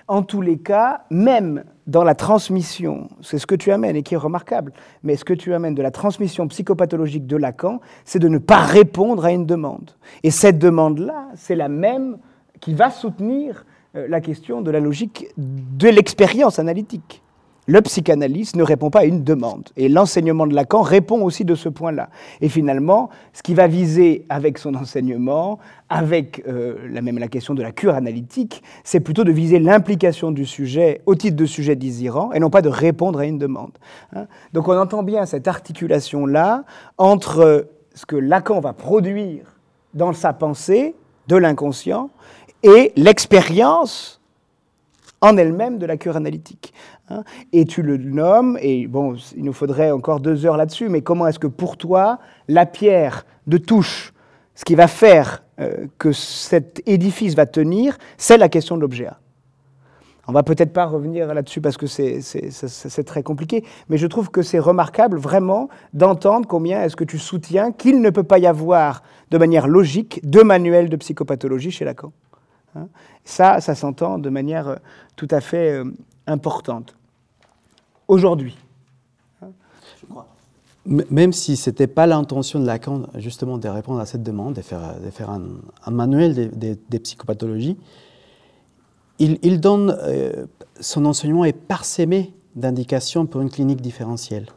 [0.08, 4.14] En tous les cas, même dans la transmission, c'est ce que tu amènes et qui
[4.14, 4.72] est remarquable,
[5.04, 8.62] mais ce que tu amènes de la transmission psychopathologique de Lacan, c'est de ne pas
[8.62, 9.92] répondre à une demande.
[10.24, 12.18] Et cette demande-là, c'est la même
[12.60, 13.66] qui va soutenir
[13.96, 17.22] euh, la question de la logique de l'expérience analytique
[17.68, 19.70] le psychanalyste ne répond pas à une demande.
[19.76, 22.10] Et l'enseignement de Lacan répond aussi de ce point-là.
[22.40, 25.60] Et finalement, ce qui va viser avec son enseignement,
[25.90, 30.32] avec euh, la même la question de la cure analytique, c'est plutôt de viser l'implication
[30.32, 33.72] du sujet au titre de sujet désirant et non pas de répondre à une demande.
[34.16, 34.28] Hein.
[34.54, 36.64] Donc on entend bien cette articulation-là
[36.98, 39.44] entre ce que Lacan va produire
[39.94, 40.96] dans sa pensée
[41.28, 42.10] de l'inconscient
[42.64, 44.17] et l'expérience
[45.22, 46.74] en elle-même de la cure analytique.
[47.10, 47.24] Hein.
[47.54, 51.28] Et tu le nommes, et bon, il nous faudrait encore deux heures là-dessus, mais comment
[51.28, 54.14] est-ce que pour toi, la pierre de touche,
[54.56, 59.08] ce qui va faire euh, que cet édifice va tenir, c'est la question de l'objet
[59.08, 59.20] A
[60.28, 64.42] on va peut-être pas revenir là-dessus parce que c'est très compliqué, mais je trouve que
[64.42, 69.04] c'est remarquable vraiment d'entendre combien est-ce que tu soutiens qu'il ne peut pas y avoir
[69.32, 72.12] de manière logique deux manuels de psychopathologie chez Lacan.
[72.78, 72.88] Hein.
[73.26, 74.76] ça, ça s'entend de manière euh,
[75.16, 75.86] tout à fait euh,
[76.28, 76.96] importante.
[78.08, 78.58] Aujourd'hui.
[79.42, 79.50] Hein,
[80.86, 84.62] même si ce n'était pas l'intention de Lacan justement de répondre à cette demande, de
[84.62, 87.78] faire, un, manuel des psychopathologies,
[89.20, 90.46] il, donne, euh,
[90.80, 94.48] son enseignement est parsemé d'indications pour une clinique différentielle.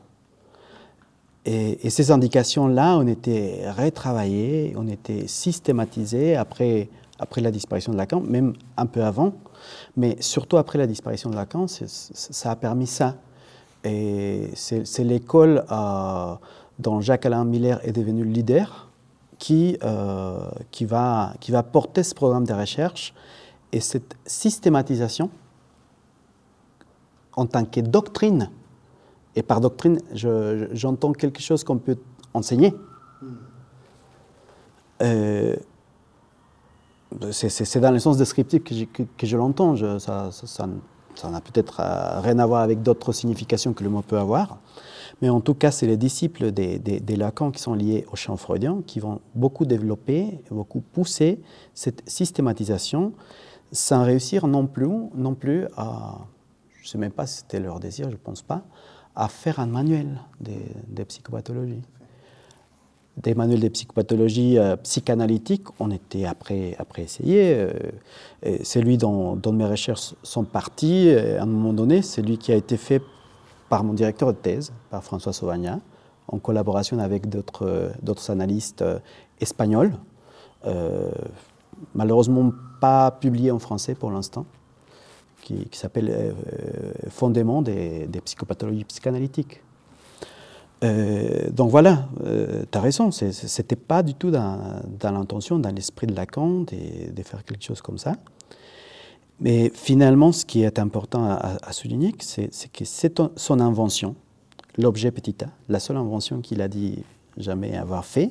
[1.47, 6.89] Et, ces indications-là ont été retravaillées, ont été systématisées après,
[7.21, 9.35] après la disparition de Lacan, même un peu avant,
[9.97, 13.17] mais surtout après la disparition de Lacan, ça a permis ça.
[13.85, 16.35] Et c'est l'école euh,
[16.79, 18.89] dont Jacques-Alain Miller est devenu le leader
[19.39, 23.15] qui, euh, qui, va, qui va porter ce programme de recherche
[23.73, 25.31] et cette systématisation,
[27.37, 28.51] en tant que doctrine,
[29.37, 31.97] et par doctrine, j'entends quelque chose qu'on peut
[32.35, 32.75] enseigner.
[35.03, 35.57] Euh,
[37.33, 39.77] c'est dans le sens descriptif que je, l'entends.
[39.77, 44.59] Ça n'a peut-être euh, rien à voir avec d'autres significations que le mot peut avoir.
[45.23, 48.37] Mais en tout cas, c'est les disciples des, des, Lacan qui sont liés au champ
[48.37, 51.41] freudien qui vont beaucoup développer, beaucoup pousser
[51.75, 53.13] cette systématisation
[53.73, 56.19] sans réussir non plus, non plus à,
[56.81, 58.63] je ne sais même pas si c'était leur désir, je ne pense pas,
[59.15, 61.83] à faire un manuel des, psychopathologies.
[63.23, 67.55] Des manuels de psychopathologie euh, psychanalytique, on était après, après essayé.
[67.55, 67.71] Euh,
[68.63, 72.53] celui dont, dont, mes recherches sont parties, euh, à un moment donné, c'est lui qui
[72.53, 73.03] a été fait
[73.69, 75.81] par mon directeur de thèse, par François Sauvagna,
[76.29, 78.85] en collaboration avec d'autres analystes
[79.41, 79.93] espagnols
[81.95, 84.47] malheureusement pas publié en français pour l'instant,
[85.43, 86.33] qui, s'appelle euh,
[87.09, 89.63] Fondement des, psychopathologies psychanalytiques.
[90.83, 95.75] Euh, donc voilà, euh, tu as raison, ce n'était pas du tout dans, l'intention, dans
[95.75, 98.17] l'esprit de Lacan de, faire quelque chose comme ça.
[99.41, 104.15] Mais finalement, ce qui est important à, souligner, c'est que c'est son invention,
[104.79, 107.03] l'objet petit a, la seule invention qu'il a dit
[107.37, 108.31] jamais avoir fait,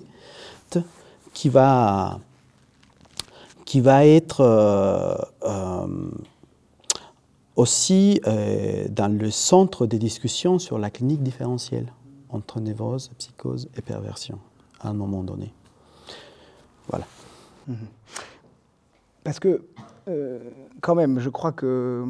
[1.33, 2.19] qui va
[3.65, 6.09] qui va être euh, euh,
[7.55, 8.19] aussi
[8.89, 11.91] dans le centre des discussions sur la clinique différentielle
[12.29, 14.39] entre névrose, psychose et perversion
[14.79, 15.53] à un moment donné.
[16.87, 17.05] Voilà.
[17.67, 17.77] Mhm.
[19.23, 19.61] Parce que,
[20.81, 22.03] quand même, je crois que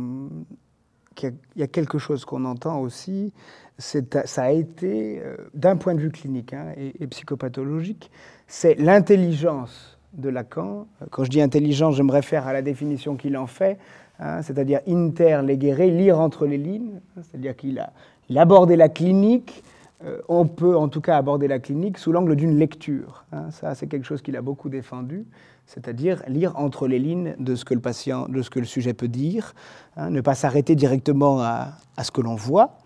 [1.16, 3.34] qu'il y a quelque chose qu'on entend aussi,
[3.78, 5.22] ça a été,
[5.54, 8.10] d'un point de vue clinique hein, et, psychopathologique,
[8.48, 10.88] c'est l'intelligence de Lacan.
[11.12, 13.78] Quand je dis intelligence, je me réfère à la définition qu'il en fait,
[14.20, 17.92] hein, c'est-à-dire interléguer, lire entre les lignes, hein, c'est-à-dire qu'il a,
[18.36, 19.64] abordé la clinique.
[20.06, 23.26] Euh, on peut en tout cas aborder la clinique sous l'angle d'une lecture.
[23.32, 23.52] Hein.
[23.52, 25.26] ça, c'est quelque chose qu'il a beaucoup défendu,
[25.66, 28.93] c'est-à-dire lire entre les lignes de ce que le patient, de ce que le sujet
[28.93, 29.54] peut dire,
[29.97, 32.78] ne pas s'arrêter directement à, à ce que l'on voit.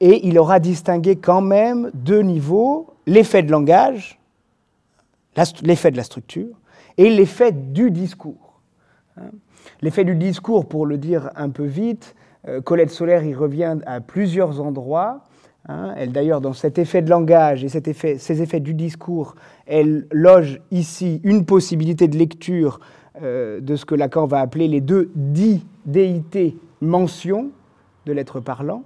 [0.00, 4.18] Et il aura distingué quand même deux niveaux l'effet de langage,
[5.62, 6.56] l'effet de la structure
[6.96, 8.60] et l'effet du discours.
[9.16, 9.30] Hein.
[9.80, 12.14] L'effet du discours, pour le dire un peu vite,
[12.48, 15.24] euh, Colette Solaire y revient à plusieurs endroits.
[15.68, 15.94] Hein.
[15.96, 19.36] Elle, d'ailleurs, dans cet effet de langage et ces effets du discours,
[19.66, 22.80] elle loge ici une possibilité de lecture
[23.22, 27.50] euh, de ce que Lacan va appeler les deux dits, déités, mentions
[28.06, 28.82] de l'être parlant.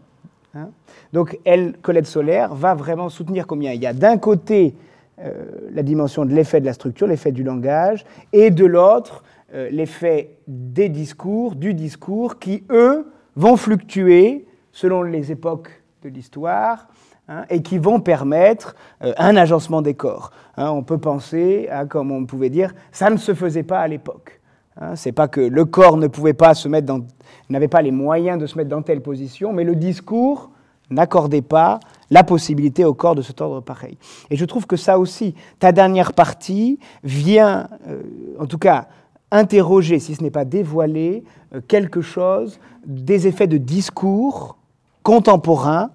[0.54, 0.68] Hein.
[1.12, 3.72] Donc, elle, Colette Solaire, va vraiment soutenir combien?
[3.72, 4.74] Il y a d'un côté
[5.18, 5.32] euh,
[5.72, 9.22] la dimension de l'effet de la structure, l'effet du langage, et de l'autre,
[9.54, 16.88] euh, l'effet des discours, du discours, qui, eux, vont fluctuer selon les époques de l'histoire,
[17.28, 20.30] hein, et qui vont permettre euh, un agencement des corps.
[20.57, 20.70] Hein.
[20.70, 24.40] on peut penser, comme on pouvait dire, ça ne se faisait pas à l'époque.
[24.80, 24.96] Hein.
[24.96, 27.00] C'est pas que le corps ne pouvait pas se mettre dans,
[27.48, 30.50] n'avait pas les moyens de se mettre dans telle position, mais le discours
[30.90, 31.80] n'accordait pas
[32.11, 33.98] la possibilité au corps de se tordre pareil.
[34.30, 38.02] Et je trouve que ça aussi, ta dernière partie vient, euh,
[38.38, 38.86] en tout cas,
[39.30, 44.57] interroger, si ce n'est pas dévoiler, euh, quelque chose des effets de discours
[45.02, 45.90] contemporains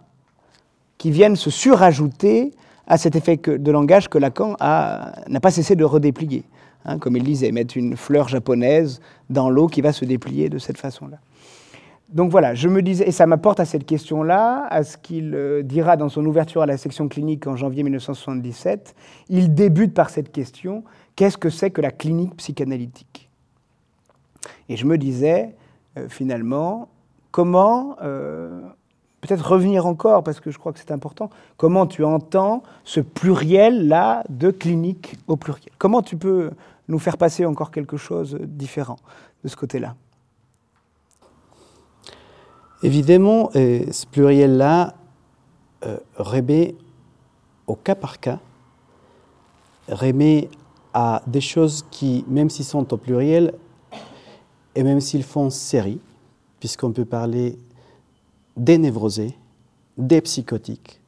[1.02, 2.52] qui viennent se surajouter
[2.86, 6.44] à cet effet de langage que Lacan n'a pas cessé de redéplier.
[6.86, 10.60] Hein, comme il disait, mettre une fleur japonaise dans l'eau qui va se déplier de
[10.60, 11.18] cette façon-là.
[12.10, 15.64] donc voilà, je me disais, et ça m'apporte à cette question-là, à ce qu'il euh,
[15.64, 18.94] dira dans son ouverture à la section clinique en janvier 1977.
[19.30, 20.84] Il débute par cette question
[21.16, 23.28] qu'est-ce que c'est que la clinique psychanalytique?
[24.70, 25.56] Et je me disais,
[25.98, 26.90] euh, finalement,
[27.32, 28.62] comment, euh,
[29.22, 34.24] peut-être revenir encore, parce que je crois que c'est important, comment tu entends ce pluriel-là
[34.30, 35.72] de clinique au pluriel?
[35.78, 36.52] Comment tu peux
[36.88, 38.98] nous faire passer encore quelque chose de différent
[39.44, 39.96] de ce côté-là?
[42.84, 44.96] Évidemment, euh, ce pluriel-là
[45.86, 46.76] euh, remet
[47.68, 48.40] au cas par cas,
[49.88, 50.50] remet
[50.94, 53.54] à des choses qui, même s'ils sont au pluriel,
[54.74, 56.00] et même s'ils font série,
[56.60, 57.58] puisqu'on peut parler
[58.58, 59.38] des névrosés,
[59.98, 61.02] des psychotiques,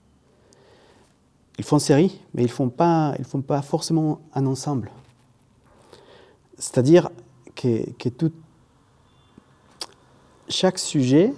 [1.58, 4.91] ils font série, mais ils ne font, pas, font pas forcément un ensemble.
[6.58, 7.10] C'est-à-dire
[7.56, 7.84] que,
[10.50, 11.34] chaque sujet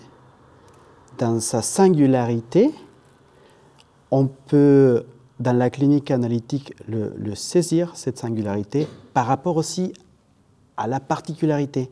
[1.18, 2.72] dans sa singularité,
[4.12, 5.06] on peut,
[5.40, 9.94] dans la clinique analytique, le, saisir, cette singularité, par rapport aussi
[10.78, 11.90] à la particularité,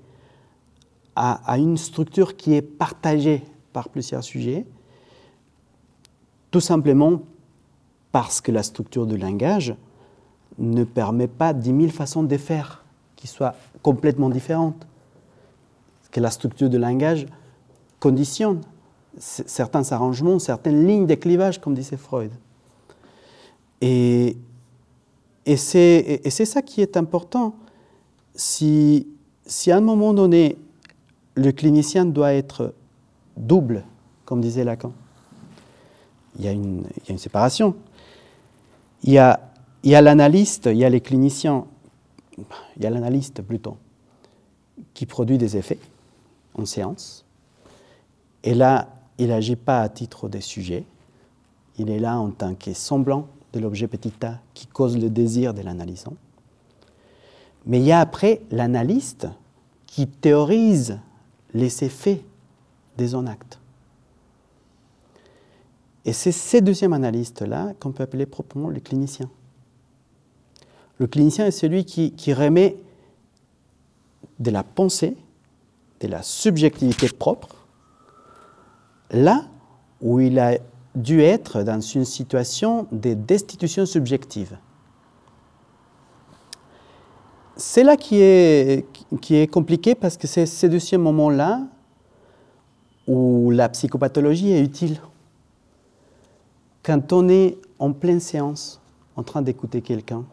[1.16, 3.44] à, une structure qui est partagée
[3.74, 4.66] par plusieurs sujets,
[6.52, 7.22] tout simplement
[8.12, 9.76] parce que la structure du langage
[10.60, 14.86] ne permet pas dix mille façons de faire qui soient complètement différentes.
[16.12, 17.26] Que la structure du langage
[18.00, 18.62] conditionne
[19.18, 22.32] certains arrangements, certaines lignes de clivage, comme disait Freud.
[23.82, 24.38] Et,
[25.46, 27.56] et c'est ça qui est important.
[28.36, 29.08] Si,
[29.46, 30.58] si à un moment donné,
[31.36, 32.76] le clinicien doit être
[33.38, 33.84] double,
[34.26, 34.92] comme disait Lacan,
[36.38, 36.86] il y a une,
[37.18, 37.76] séparation.
[39.04, 39.40] Il y a,
[39.84, 41.66] il y a l'analyste, il y a les cliniciens,
[42.38, 43.78] il y a l'analyste plutôt,
[44.94, 45.80] qui produit des effets
[46.56, 47.26] en séance.
[48.44, 50.86] Et là, il n'agit pas à titre des sujets,
[51.78, 55.54] il est là en tant que semblant de l'objet petit a qui cause le désir
[55.54, 56.14] de l'analysant.
[57.66, 59.28] Mais il y a après l'analyste
[59.86, 61.00] qui théorise
[61.54, 62.24] les effets
[62.98, 63.60] des en actes.
[66.06, 69.30] Et c'est ces deuxièmes analystes-là qu'on peut appeler proprement le clinicien.
[71.00, 72.78] Le clinicien est celui qui, remet
[74.40, 75.16] de la pensée,
[76.02, 77.66] de la subjectivité propre,
[79.12, 79.46] là
[80.02, 80.58] où il a
[80.96, 84.58] dû être dans une situation de destitution subjective.
[87.56, 88.86] C'est là qui est,
[89.22, 91.68] qui est compliqué parce que c'est ces deuxième moments-là
[93.08, 95.00] où la psychopathologie est utile.
[96.84, 98.82] Quand on est en pleine séance,
[99.16, 100.24] en train d'écouter quelqu'un,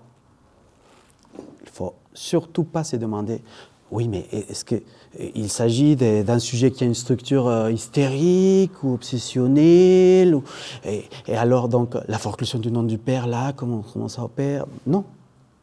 [1.38, 3.40] il faut surtout pas se demander
[3.90, 10.40] oui, mais est-ce qu'il s'agit d'un sujet qui a une structure euh, hystérique ou obsessionnelle
[10.84, 14.66] et, alors, donc, la forclusion du nom du père, là, comment, comment ça opère?
[14.86, 15.04] Non,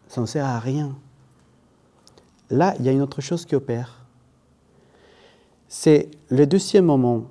[0.09, 0.93] ça ne sert à rien.
[2.49, 4.05] Là, il y a une autre chose qui opère.
[5.67, 7.25] C'est le deuxième moment,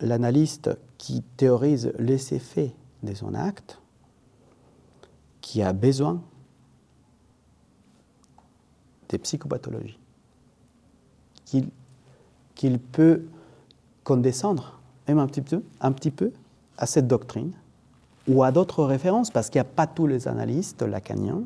[0.00, 3.80] l'analyste qui théorise les effets de son acte,
[5.40, 6.22] qui a besoin
[9.08, 9.98] des psychopathologies
[12.56, 13.22] qu'il peut
[14.02, 15.40] condescendre, même un petit,
[16.10, 16.32] peu,
[16.78, 17.52] à cette doctrine
[18.26, 21.42] ou à d'autres références, parce qu'il n'y a pas tous les analystes lacaniens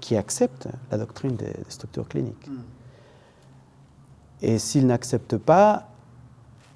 [0.00, 2.46] qui acceptent la doctrine des, structures cliniques.
[2.46, 2.60] Hmm.
[4.42, 5.88] Et s'ils n'acceptent pas,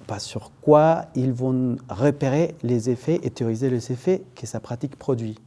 [0.07, 4.95] pas sur quoi ils vont repérer les effets et théoriser les effets que sa pratique
[4.95, 5.37] produit?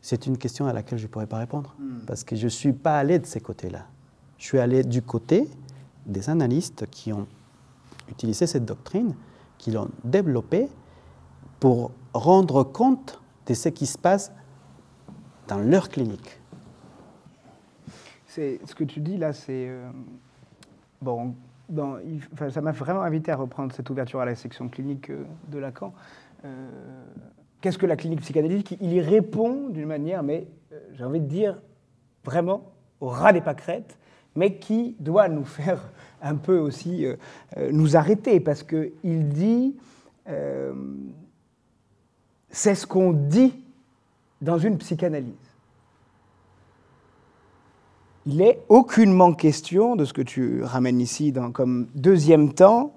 [0.00, 2.04] C'est une question à laquelle je ne pourrais pas répondre, hmm.
[2.06, 3.86] parce que je ne suis pas allé de ces côtés-là.
[4.38, 5.48] Je suis allé du côté
[6.06, 7.26] des analystes qui ont
[8.08, 9.14] utilisé cette doctrine,
[9.58, 10.68] qui l'ont développée
[11.60, 14.32] pour rendre compte de ce qui se passe
[15.48, 16.40] dans leur clinique.
[18.26, 19.90] C'est ce que tu dis là, c'est euh,
[21.00, 21.34] bon.
[22.50, 25.92] ça m'a vraiment invité à reprendre cette ouverture à la section clinique euh, de Lacan.
[26.44, 26.68] Euh,
[27.60, 28.78] qu'est-ce que la clinique psychanalytique?
[28.80, 30.46] Il y répond d'une manière, mais
[30.94, 31.58] j'ai envie de dire
[32.24, 33.98] vraiment au ras des pâquerettes,
[34.34, 35.90] mais qui doit nous faire
[36.22, 37.16] un peu aussi euh,
[37.56, 39.76] euh, nous arrêter, parce qu'il dit,
[40.28, 40.72] euh,
[42.50, 43.54] c'est ce qu'on dit
[44.40, 45.34] dans une psychanalyse.
[48.26, 52.92] Il n'est aucunement question de ce que tu ramènes ici dans, comme deuxième temps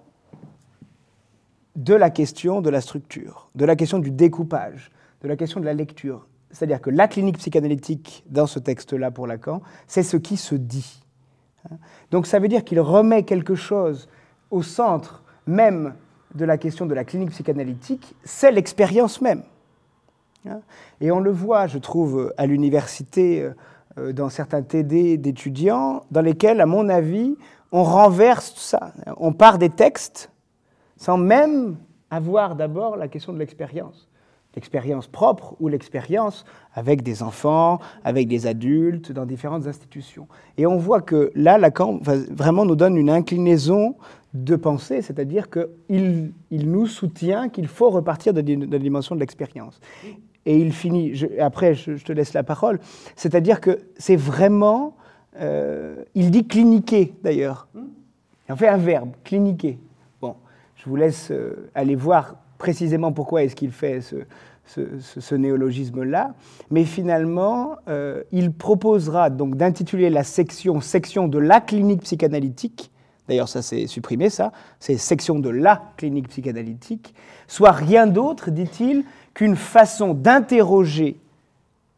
[1.76, 4.92] de la question de la structure, de la question du découpage,
[5.22, 6.28] de la question de la lecture.
[6.52, 11.02] C'est-à-dire que la clinique psychanalytique, dans ce texte-là pour Lacan, c'est ce qui se dit.
[12.10, 14.10] Donc ça veut dire qu'il remet quelque chose
[14.50, 15.94] au centre même
[16.36, 19.44] de la question de la clinique psychanalytique, c'est l'expérience même.
[21.02, 23.48] Et on le voit, je trouve, à l'université,
[23.98, 27.36] dans certains TD d'étudiants, dans lesquels, à mon avis,
[27.72, 28.94] on renverse tout ça.
[29.18, 30.32] On part des textes
[30.98, 31.78] sans même
[32.12, 34.08] avoir d'abord la question de l'expérience.
[34.56, 40.28] L'expérience propre ou l'expérience avec des enfants, avec des adultes, dans différentes institutions.
[40.58, 43.96] Et on voit que là, Lacan vraiment nous donne une inclinaison
[44.34, 49.80] de pensée, c'est-à-dire qu'il il nous soutient qu'il faut repartir de, la dimension de l'expérience.
[50.46, 52.80] Et il finit, après je, te laisse la parole,
[53.16, 54.96] c'est-à-dire que c'est vraiment,
[55.40, 57.68] euh, il dit cliniquer d'ailleurs.
[57.76, 59.78] Il en fait un verbe, cliniquer.
[60.22, 60.36] Bon,
[60.76, 64.16] je vous laisse euh, aller voir précisément pourquoi est-ce qu'il fait ce,
[64.66, 66.34] ce, néologisme-là,
[66.70, 72.91] mais finalement, euh, il proposera donc d'intituler la section section de la clinique psychanalytique.
[73.32, 74.52] D'ailleurs, ça s'est supprimé, ça.
[74.82, 77.16] C'est section de la clinique psychanalytique.
[77.48, 81.18] Soit rien d'autre, dit-il, qu'une façon d'interroger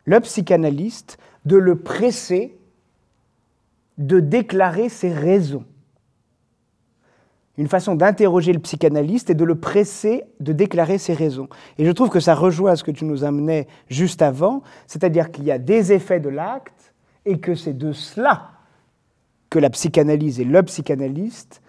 [0.05, 2.55] le psychanalyste, de le presser,
[3.97, 5.65] de déclarer ses raisons
[7.57, 11.47] une façon d'interroger le psychanalyste et de le presser de déclarer ses raisons.
[11.77, 15.43] Et je trouve que ça rejoint ce que tu nous amenais juste avant, c'est-à-dire qu'il
[15.43, 18.53] y a des effets de l'acte et que c'est de cela
[19.53, 21.61] que la psychanalyse et le psychanalyste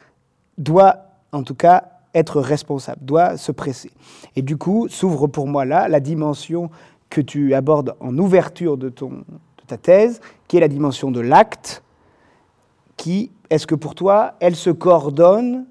[0.57, 1.01] doit,
[1.33, 3.91] en tout cas, être responsable, doit se presser.
[4.37, 6.71] Et du coup, s'ouvre pour moi là la dimension
[7.11, 11.21] que tu abordes en ouverture de, ton, de ta thèse, qui est la dimension de
[11.21, 11.83] l'acte,
[12.97, 15.67] qui, est-ce que pour toi, elle se coordonne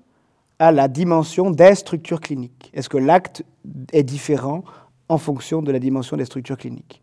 [0.60, 2.70] à la dimension des structures cliniques?
[2.76, 3.44] Est-ce que l'acte
[3.92, 4.64] est différent
[5.10, 7.03] en fonction de la dimension des structures cliniques?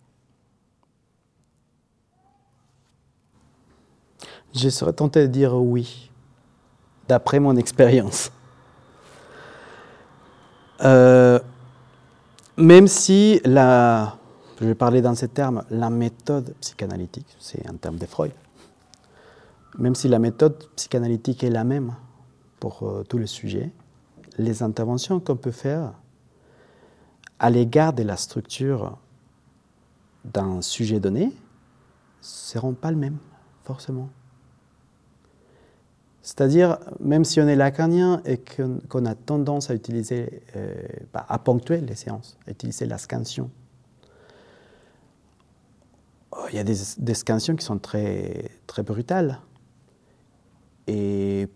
[4.55, 6.11] Je serais tenté de dire oui,
[7.09, 8.32] d'après mon expérience.
[10.82, 11.38] Euh,
[12.57, 14.16] même si la,
[14.61, 18.32] je vais parler dans ces termes, la méthode psychanalytique, c'est un terme de Freud,
[19.78, 21.94] même si la méthode psychanalytique est la même,
[22.59, 23.70] pour euh, tous les sujets,
[24.36, 25.92] les interventions qu'on peut faire
[27.38, 28.98] à l'égard de la structure
[30.24, 31.32] d'un sujet donné ne
[32.20, 33.18] seront pas les mêmes,
[33.64, 34.11] forcément.
[36.22, 38.38] C'est-à-dire, même si on est lacanien et
[38.88, 40.74] qu'on a tendance à utiliser, euh,
[41.14, 43.50] bah, à ponctuer les séances, à utiliser la scansion,
[46.32, 49.40] oh, il y a des, scansions qui sont très, très brutales.
[50.86, 51.48] Et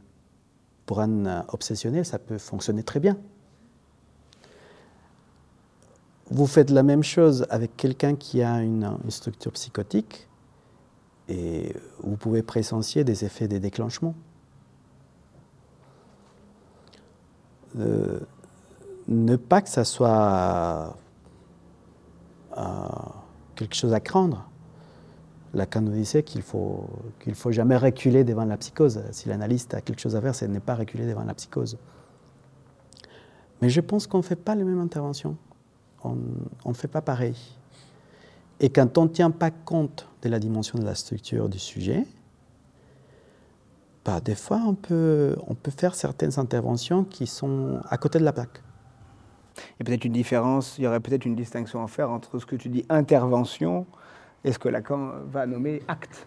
[0.86, 3.18] pour un obsessionnel, ça peut fonctionner très bien.
[6.30, 10.26] Vous faites la même chose avec quelqu'un qui a une, structure psychotique
[11.28, 14.14] et vous pouvez pressentier des effets des déclenchements.
[17.78, 18.20] Euh,
[19.08, 20.96] ne pas que ça soit
[22.56, 22.86] euh,
[23.54, 24.48] quelque chose à craindre.
[25.52, 26.88] Lacan nous disait qu'il faut,
[27.34, 29.02] faut jamais reculer devant la psychose.
[29.12, 31.78] Si l'analyste a quelque chose à faire, c'est ne pas reculer devant la psychose.
[33.62, 35.36] Mais je pense qu'on ne fait pas les mêmes interventions.
[36.02, 36.16] On
[36.66, 37.36] ne fait pas pareil.
[38.60, 42.06] Et quand on ne tient pas compte de la dimension de la structure du sujet,
[44.04, 48.24] bah, des fois, on peut, on peut faire certaines interventions qui sont à côté de
[48.24, 48.62] la plaque.
[49.56, 52.46] Il y peut-être une différence, il y aurait peut-être une distinction à faire entre ce
[52.46, 53.86] que tu dis intervention
[54.44, 56.26] et ce que Lacan va nommer acte,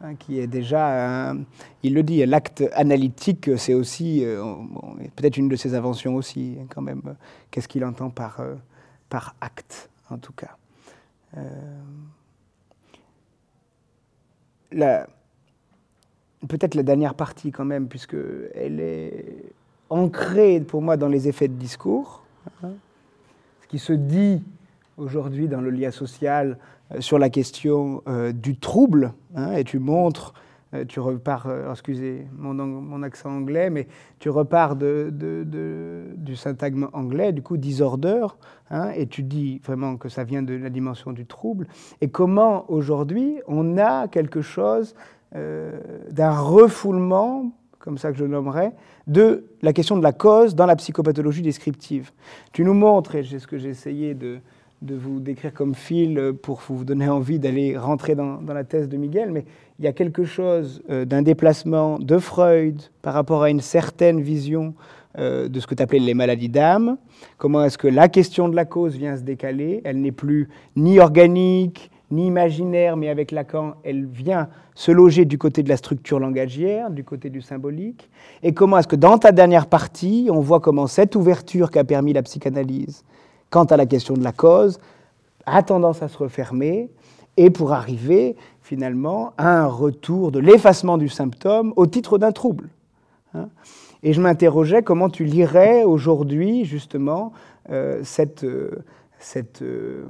[0.00, 1.34] hein, qui est déjà,
[1.82, 4.54] il le dit, l'acte analytique, c'est aussi, euh,
[5.16, 7.16] peut-être une de ses inventions aussi, quand même.
[7.50, 8.54] Qu'est-ce qu'il entend par, euh,
[9.08, 10.56] par acte, en tout cas?
[11.36, 11.82] Euh,
[16.46, 19.24] Peut-être la dernière partie, quand même, puisqu'elle est
[19.90, 22.22] ancrée pour moi dans les effets de discours.
[22.62, 22.72] Hein,
[23.62, 24.42] ce qui se dit
[24.96, 26.58] aujourd'hui dans le lien social
[26.92, 30.34] euh, sur la question euh, du trouble, hein, et tu montres,
[30.74, 35.12] euh, tu repars, excusez mon, mon, accent anglais, mais tu repars de,
[36.16, 38.26] du syntagme anglais, du coup disorder,
[38.70, 41.66] hein, et tu dis vraiment que ça vient de la dimension du trouble,
[42.00, 44.94] et comment aujourd'hui on a quelque chose
[45.32, 48.72] d'un refoulement comme ça que je nommerais,
[49.06, 52.10] de la question de la cause dans la psychopathologie descriptive.
[52.52, 54.40] Tu nous montres, et c'est ce que j'ai essayé de,
[54.82, 58.96] de vous décrire comme fil pour vous donner envie d'aller rentrer dans, la thèse de
[58.96, 59.44] Miguel, mais
[59.78, 64.20] il y a quelque chose euh, d'un déplacement de Freud par rapport à une certaine
[64.20, 64.74] vision
[65.18, 66.96] euh, de ce que tu appelais les maladies d'âme.
[67.38, 69.80] Comment est-ce que la question de la cause vient se décaler?
[69.84, 75.38] Elle n'est plus ni organique, ni imaginaire, mais avec Lacan, elle vient se loger du
[75.38, 78.08] côté de la structure langagière, du côté du symbolique,
[78.42, 82.12] et comment est-ce que dans ta dernière partie, on voit comment cette ouverture qu'a permis
[82.12, 83.04] la psychanalyse
[83.50, 84.78] quant à la question de la cause
[85.46, 86.90] a tendance à se refermer,
[87.36, 92.68] et pour arriver finalement à un retour de l'effacement du symptôme au titre d'un trouble.
[93.34, 93.48] Hein.
[94.02, 97.32] et je m'interrogeais comment tu lirais aujourd'hui justement
[97.70, 98.44] euh, cette...
[98.44, 98.82] Euh,
[99.18, 100.06] cette euh,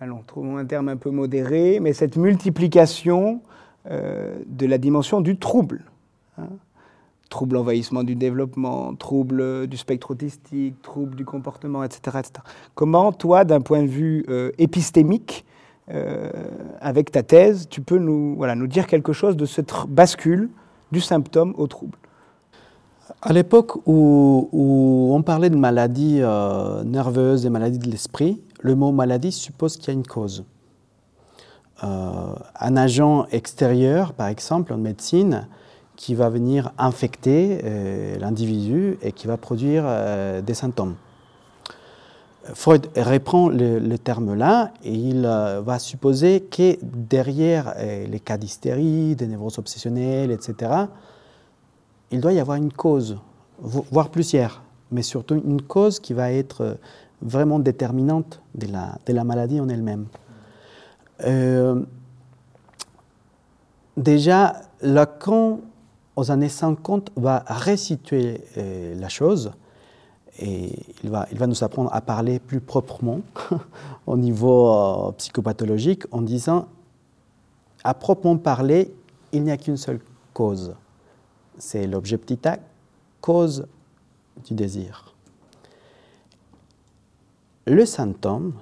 [0.00, 3.40] allons, trouvons un terme un peu modéré, mais cette multiplication
[3.88, 5.84] de la dimension du trouble.
[6.38, 6.48] Hein.
[7.28, 12.18] trouble envahissement du développement, trouble du spectre autistique, trouble du comportement, etc.
[12.18, 12.32] etc.
[12.74, 14.26] Comment, toi, d'un point de vue
[14.58, 15.46] épistémique,
[15.88, 16.32] euh,
[16.80, 20.50] avec ta thèse, tu peux nous, voilà, nous dire quelque chose de cette bascule
[20.90, 21.96] du symptôme au trouble?
[23.22, 24.48] À l'époque où,
[25.12, 29.88] on parlait de maladies euh, nerveuses et maladies de l'esprit, le mot maladie suppose qu'il
[29.88, 30.44] y a une cause.
[31.84, 35.48] Euh, un agent extérieur, par exemple en médecine,
[35.96, 37.62] qui va venir infecter
[38.20, 39.86] l'individu et qui va produire
[40.42, 40.94] des symptômes.
[42.54, 49.16] Freud reprend le, terme-là et il euh, va supposer que derrière euh, les cas d'hystérie,
[49.16, 50.70] des névroses obsessionnelles, etc.,
[52.12, 53.18] il doit y avoir une cause,
[53.58, 56.74] voire plusieurs, mais surtout une cause qui va être euh,
[57.22, 58.66] vraiment déterminante de
[59.12, 60.06] la, maladie en elle-même.
[63.96, 65.60] déjà, Lacan,
[66.14, 69.52] aux années 50, va resituer la chose
[70.38, 73.20] et il va, il va nous apprendre à parler plus proprement
[74.06, 76.68] au niveau euh, psychopathologique en disant,
[77.84, 78.94] à proprement parler,
[79.32, 80.00] il n'y a qu'une seule
[80.34, 80.74] cause.
[81.58, 82.58] C'est l'objet petit a,
[83.20, 83.66] cause
[84.46, 85.14] du désir.
[87.66, 88.54] Le symptôme,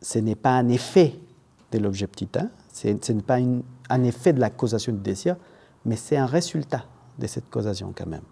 [0.00, 1.18] ce n'est pas un effet
[1.72, 2.28] de l'objet petit
[2.72, 3.38] ce n'est pas
[3.90, 5.36] un effet de la causation du désir,
[5.84, 6.84] mais c'est un résultat
[7.18, 8.22] de cette causation quand même.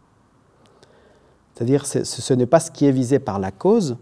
[1.54, 3.96] C'est-à-dire ce, ce n'est pas ce qui est visé par la cause,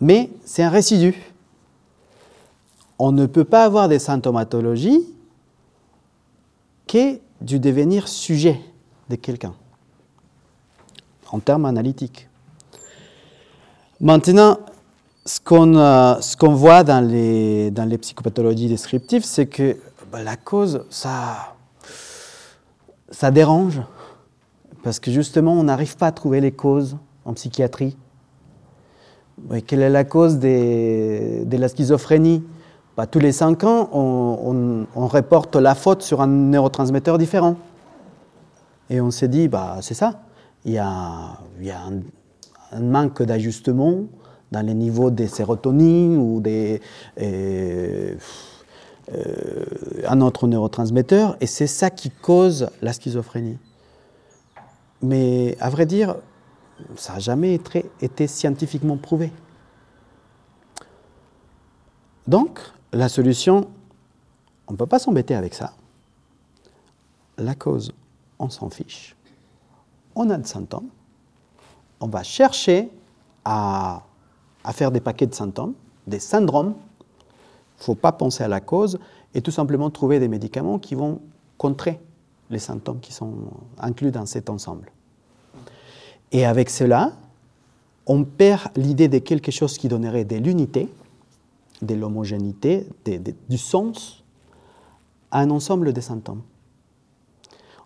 [0.00, 1.16] mais c'est un résidu.
[2.98, 5.14] On ne peut pas avoir des symptomatologies
[6.86, 8.60] qu'est du devenir sujet
[9.08, 9.54] de quelqu'un,
[11.30, 12.28] en termes analytiques.
[14.00, 14.58] Maintenant,
[15.26, 19.76] ce qu'on euh, voit dans les, dans les psychopathologies descriptives, c'est que
[20.12, 21.54] bah, la cause, ça,
[23.10, 23.80] ça dérange,
[24.82, 27.96] parce que justement, on n'arrive pas à trouver les causes en psychiatrie.
[29.66, 32.44] quelle est la cause de la schizophrénie?
[32.96, 37.56] Bah, Tous les cinq ans, on, reporte la faute sur un neurotransmetteur différent.
[38.90, 40.20] Et on s'est dit, bah, c'est ça.
[40.64, 41.38] Il y a,
[42.72, 44.04] un, manque d'ajustement
[44.52, 46.80] dans les niveaux des sérotonines ou des,
[47.20, 48.14] euh,
[49.12, 49.64] euh,
[50.06, 53.58] un autre neurotransmetteur, et c'est ça qui cause la schizophrénie.
[55.02, 56.16] Mais à vrai dire,
[56.96, 59.30] ça n'a jamais été, scientifiquement prouvé.
[62.26, 62.58] Donc,
[62.92, 63.68] la solution,
[64.66, 65.74] on ne peut pas s'embêter avec ça.
[67.36, 67.92] La cause,
[68.38, 69.14] on s'en fiche.
[70.14, 70.88] On a des symptômes.
[72.00, 72.90] On va chercher
[73.44, 74.02] à,
[74.64, 75.74] à faire des paquets de symptômes,
[76.06, 76.74] des syndromes.
[77.78, 78.98] Il ne faut pas penser à la cause
[79.34, 81.20] et tout simplement trouver des médicaments qui vont
[81.58, 82.00] contrer
[82.50, 83.34] les symptômes qui sont
[83.78, 84.90] inclus dans cet ensemble.
[86.32, 87.12] Et avec cela,
[88.06, 90.88] on perd l'idée de quelque chose qui donnerait de l'unité,
[91.82, 92.86] de l'homogénéité,
[93.48, 94.24] du sens
[95.30, 96.42] à un ensemble de symptômes.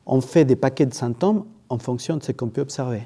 [0.07, 3.03] On fait des paquets de symptômes en fonction de ce qu'on peut observer.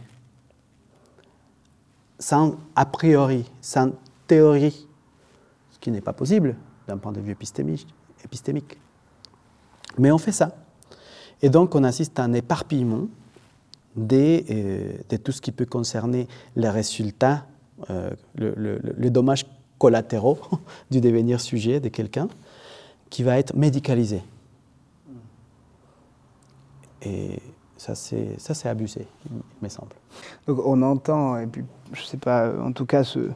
[2.23, 3.91] Sans a priori, sans
[4.29, 4.87] théorie,
[5.73, 6.55] ce qui n'est pas possible
[6.87, 8.79] d'un point de vue épistémique.
[9.99, 10.55] Mais on fait ça.
[11.43, 13.09] Et donc on assiste à un éparpillement
[13.99, 17.45] euh, de, tout ce qui peut concerner les résultats,
[17.91, 19.45] euh, le, dommage
[19.79, 20.39] collatéraux
[20.93, 22.29] du devenir sujet de quelqu'un,
[23.11, 24.23] qui va être médicalisé.
[27.83, 27.95] Ça,
[28.55, 29.91] c'est abusé, il me semble.
[30.47, 33.30] Donc on entend, et puis je ne sais pas, en tout cas, ce,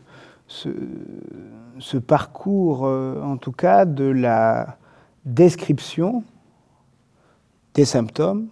[0.47, 4.79] ce, parcours, euh, en tout cas, de la
[5.25, 6.23] description
[7.75, 8.47] des symptômes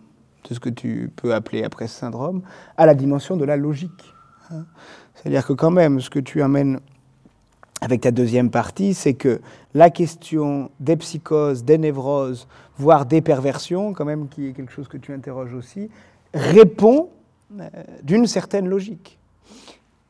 [0.49, 2.43] de ce que tu peux appeler après syndrome,
[2.77, 4.15] à la dimension de la logique.
[4.51, 4.65] Hein.
[5.15, 6.81] C'est-à-dire que quand même, ce que tu amènes
[7.85, 9.41] avec ta deuxième partie, c'est que
[9.75, 14.89] la question des psychoses, des névroses, voire des perversions, quand même, qui est quelque chose
[14.89, 15.91] que tu interroges aussi,
[16.33, 17.11] répond
[17.61, 17.69] euh,
[18.03, 19.19] d'une certaine logique.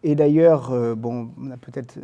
[0.04, 1.98] Et d'ailleurs, euh, bon, on a peut-être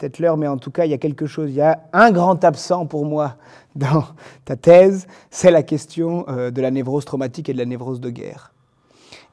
[0.00, 2.10] peut l'heure, mais en tout cas, il y a quelque chose, il y a un
[2.10, 3.36] grand absent pour moi
[3.76, 4.04] dans
[4.44, 8.10] ta thèse, c'est la question euh, de la névrose traumatique et de la névrose de
[8.10, 8.52] guerre.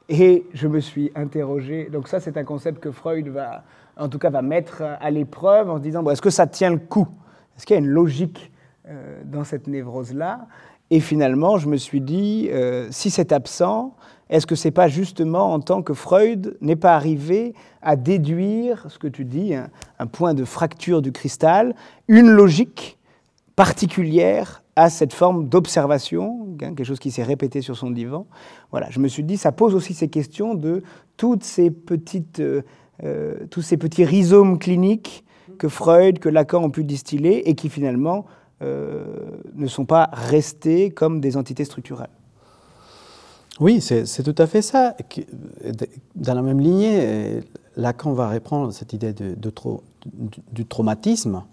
[0.08, 3.64] Et je me suis interrogé, donc ça c'est un concept que Freud va,
[4.02, 6.78] en tout cas, va mettre à l'épreuve en se disant, est-ce que ça tient le
[6.78, 7.08] coup?
[7.56, 8.52] Est-ce qu'il y a une logique
[8.88, 10.46] euh, dans cette névrose-là?
[10.90, 12.50] Et finalement, je me suis dit,
[12.90, 13.94] si c'est absent,
[14.32, 18.86] est-ce que ce n'est pas justement en tant que Freud n'est pas arrivé à déduire,
[18.88, 21.74] ce que tu dis, un, point de fracture du cristal,
[22.08, 22.98] une logique
[23.56, 28.26] particulière à cette forme d'observation, hein, quelque chose qui s'est répété sur son divan?
[28.70, 30.82] Voilà, je me suis dit, ça pose aussi ces questions de
[31.18, 32.62] toutes ces petites, euh, euh,
[33.50, 35.24] tous ces petits rhizomes cliniques
[35.58, 38.26] que Freud, que Lacan ont pu distiller et qui finalement
[38.62, 39.04] euh,
[39.54, 42.10] ne sont pas restés comme des entités structurelles.
[43.60, 44.96] Oui, c'est tout à fait ça.
[46.14, 47.40] Dans la même lignée,
[47.76, 51.44] Lacan va reprendre cette idée du, traumatisme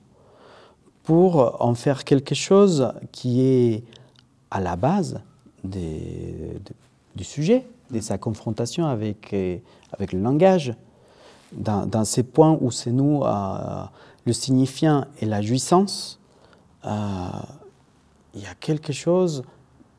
[1.03, 3.83] pour en faire quelque chose qui est
[4.49, 5.21] à la base
[5.63, 9.35] du sujet, de sa confrontation avec,
[9.91, 10.73] avec le langage.
[11.53, 13.83] Dans, ces points où c'est nous, euh,
[14.25, 16.19] le signifiant et la jouissance,
[16.85, 16.89] euh,
[18.35, 19.43] il y a quelque chose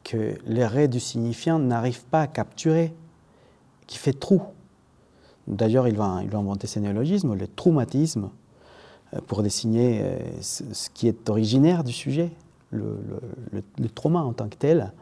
[0.04, 2.94] que les raies du signifiant n'arrivent pas à capturer,
[3.86, 4.42] qui fait trou.
[5.48, 8.30] D'ailleurs, il va, il va inventer ce néologisme, le traumatisme,
[9.14, 10.04] euh, pour désigner
[10.40, 12.30] ce qui est originaire du sujet,
[12.70, 14.92] le, trauma en tant que tel.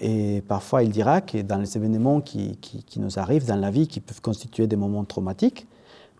[0.00, 3.86] Et parfois, il dira que dans les événements qui, qui, nous arrivent dans la vie,
[3.86, 5.66] qui peuvent constituer des moments traumatiques,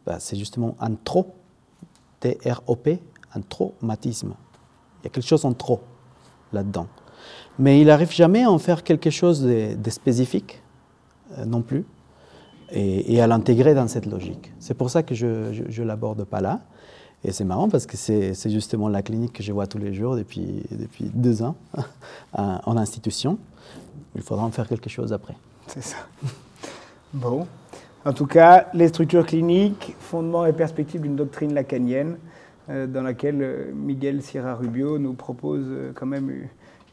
[0.06, 1.34] bah, c'est justement un trop,
[2.20, 3.00] T-R-O-P,
[3.34, 4.34] un traumatisme.
[5.00, 5.80] Il y a quelque chose en trop
[6.52, 6.86] là-dedans.
[7.58, 10.62] Mais il n'arrive jamais à en faire quelque chose de, spécifique
[11.38, 11.84] euh, non plus
[12.70, 14.52] et, à l'intégrer dans cette logique.
[14.58, 16.60] C'est pour ça que je ne l'aborde pas là.
[17.26, 20.14] Et c'est marrant parce que c'est justement la clinique que je vois tous les jours
[20.16, 21.56] depuis, depuis deux ans
[22.34, 23.38] en institution.
[24.14, 25.34] Il faudra en faire quelque chose après.
[25.66, 25.96] C'est ça.
[27.14, 27.46] Bon.
[28.04, 32.18] En tout cas, les structures cliniques, fondement et perspective d'une doctrine lacanienne,
[32.68, 36.30] euh, dans laquelle euh, Miguel Sierra Rubio nous propose quand même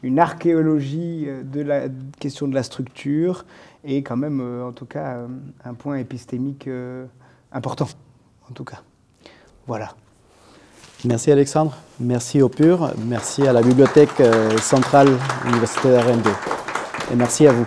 [0.02, 1.82] une archéologie euh, de la
[2.18, 3.44] question de la structure
[3.84, 5.28] et quand même, euh, en tout cas, euh,
[5.64, 6.68] un point épistémique
[7.52, 7.88] important,
[8.50, 8.82] en tout cas.
[9.66, 9.94] Voilà.
[11.04, 14.22] Merci Alexandre, merci au PUR, merci à la Bibliothèque
[14.60, 15.08] centrale
[15.46, 16.28] universitaire RN2
[17.12, 17.66] et merci à vous.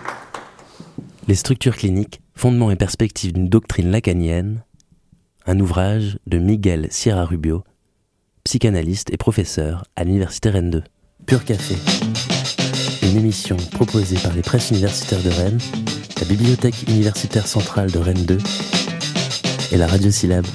[1.28, 4.64] Les structures cliniques, fondements et perspectives d'une doctrine lacanienne,
[5.46, 7.64] un ouvrage de Miguel Sierra Rubio,
[8.44, 10.84] psychanalyste et professeur à l'université Rennes 2.
[11.26, 11.76] Pur Café.
[13.04, 15.60] Une émission proposée par les presses universitaires de Rennes,
[16.20, 18.38] la Bibliothèque universitaire centrale de Rennes 2
[19.72, 20.46] et la Radio Syllabe.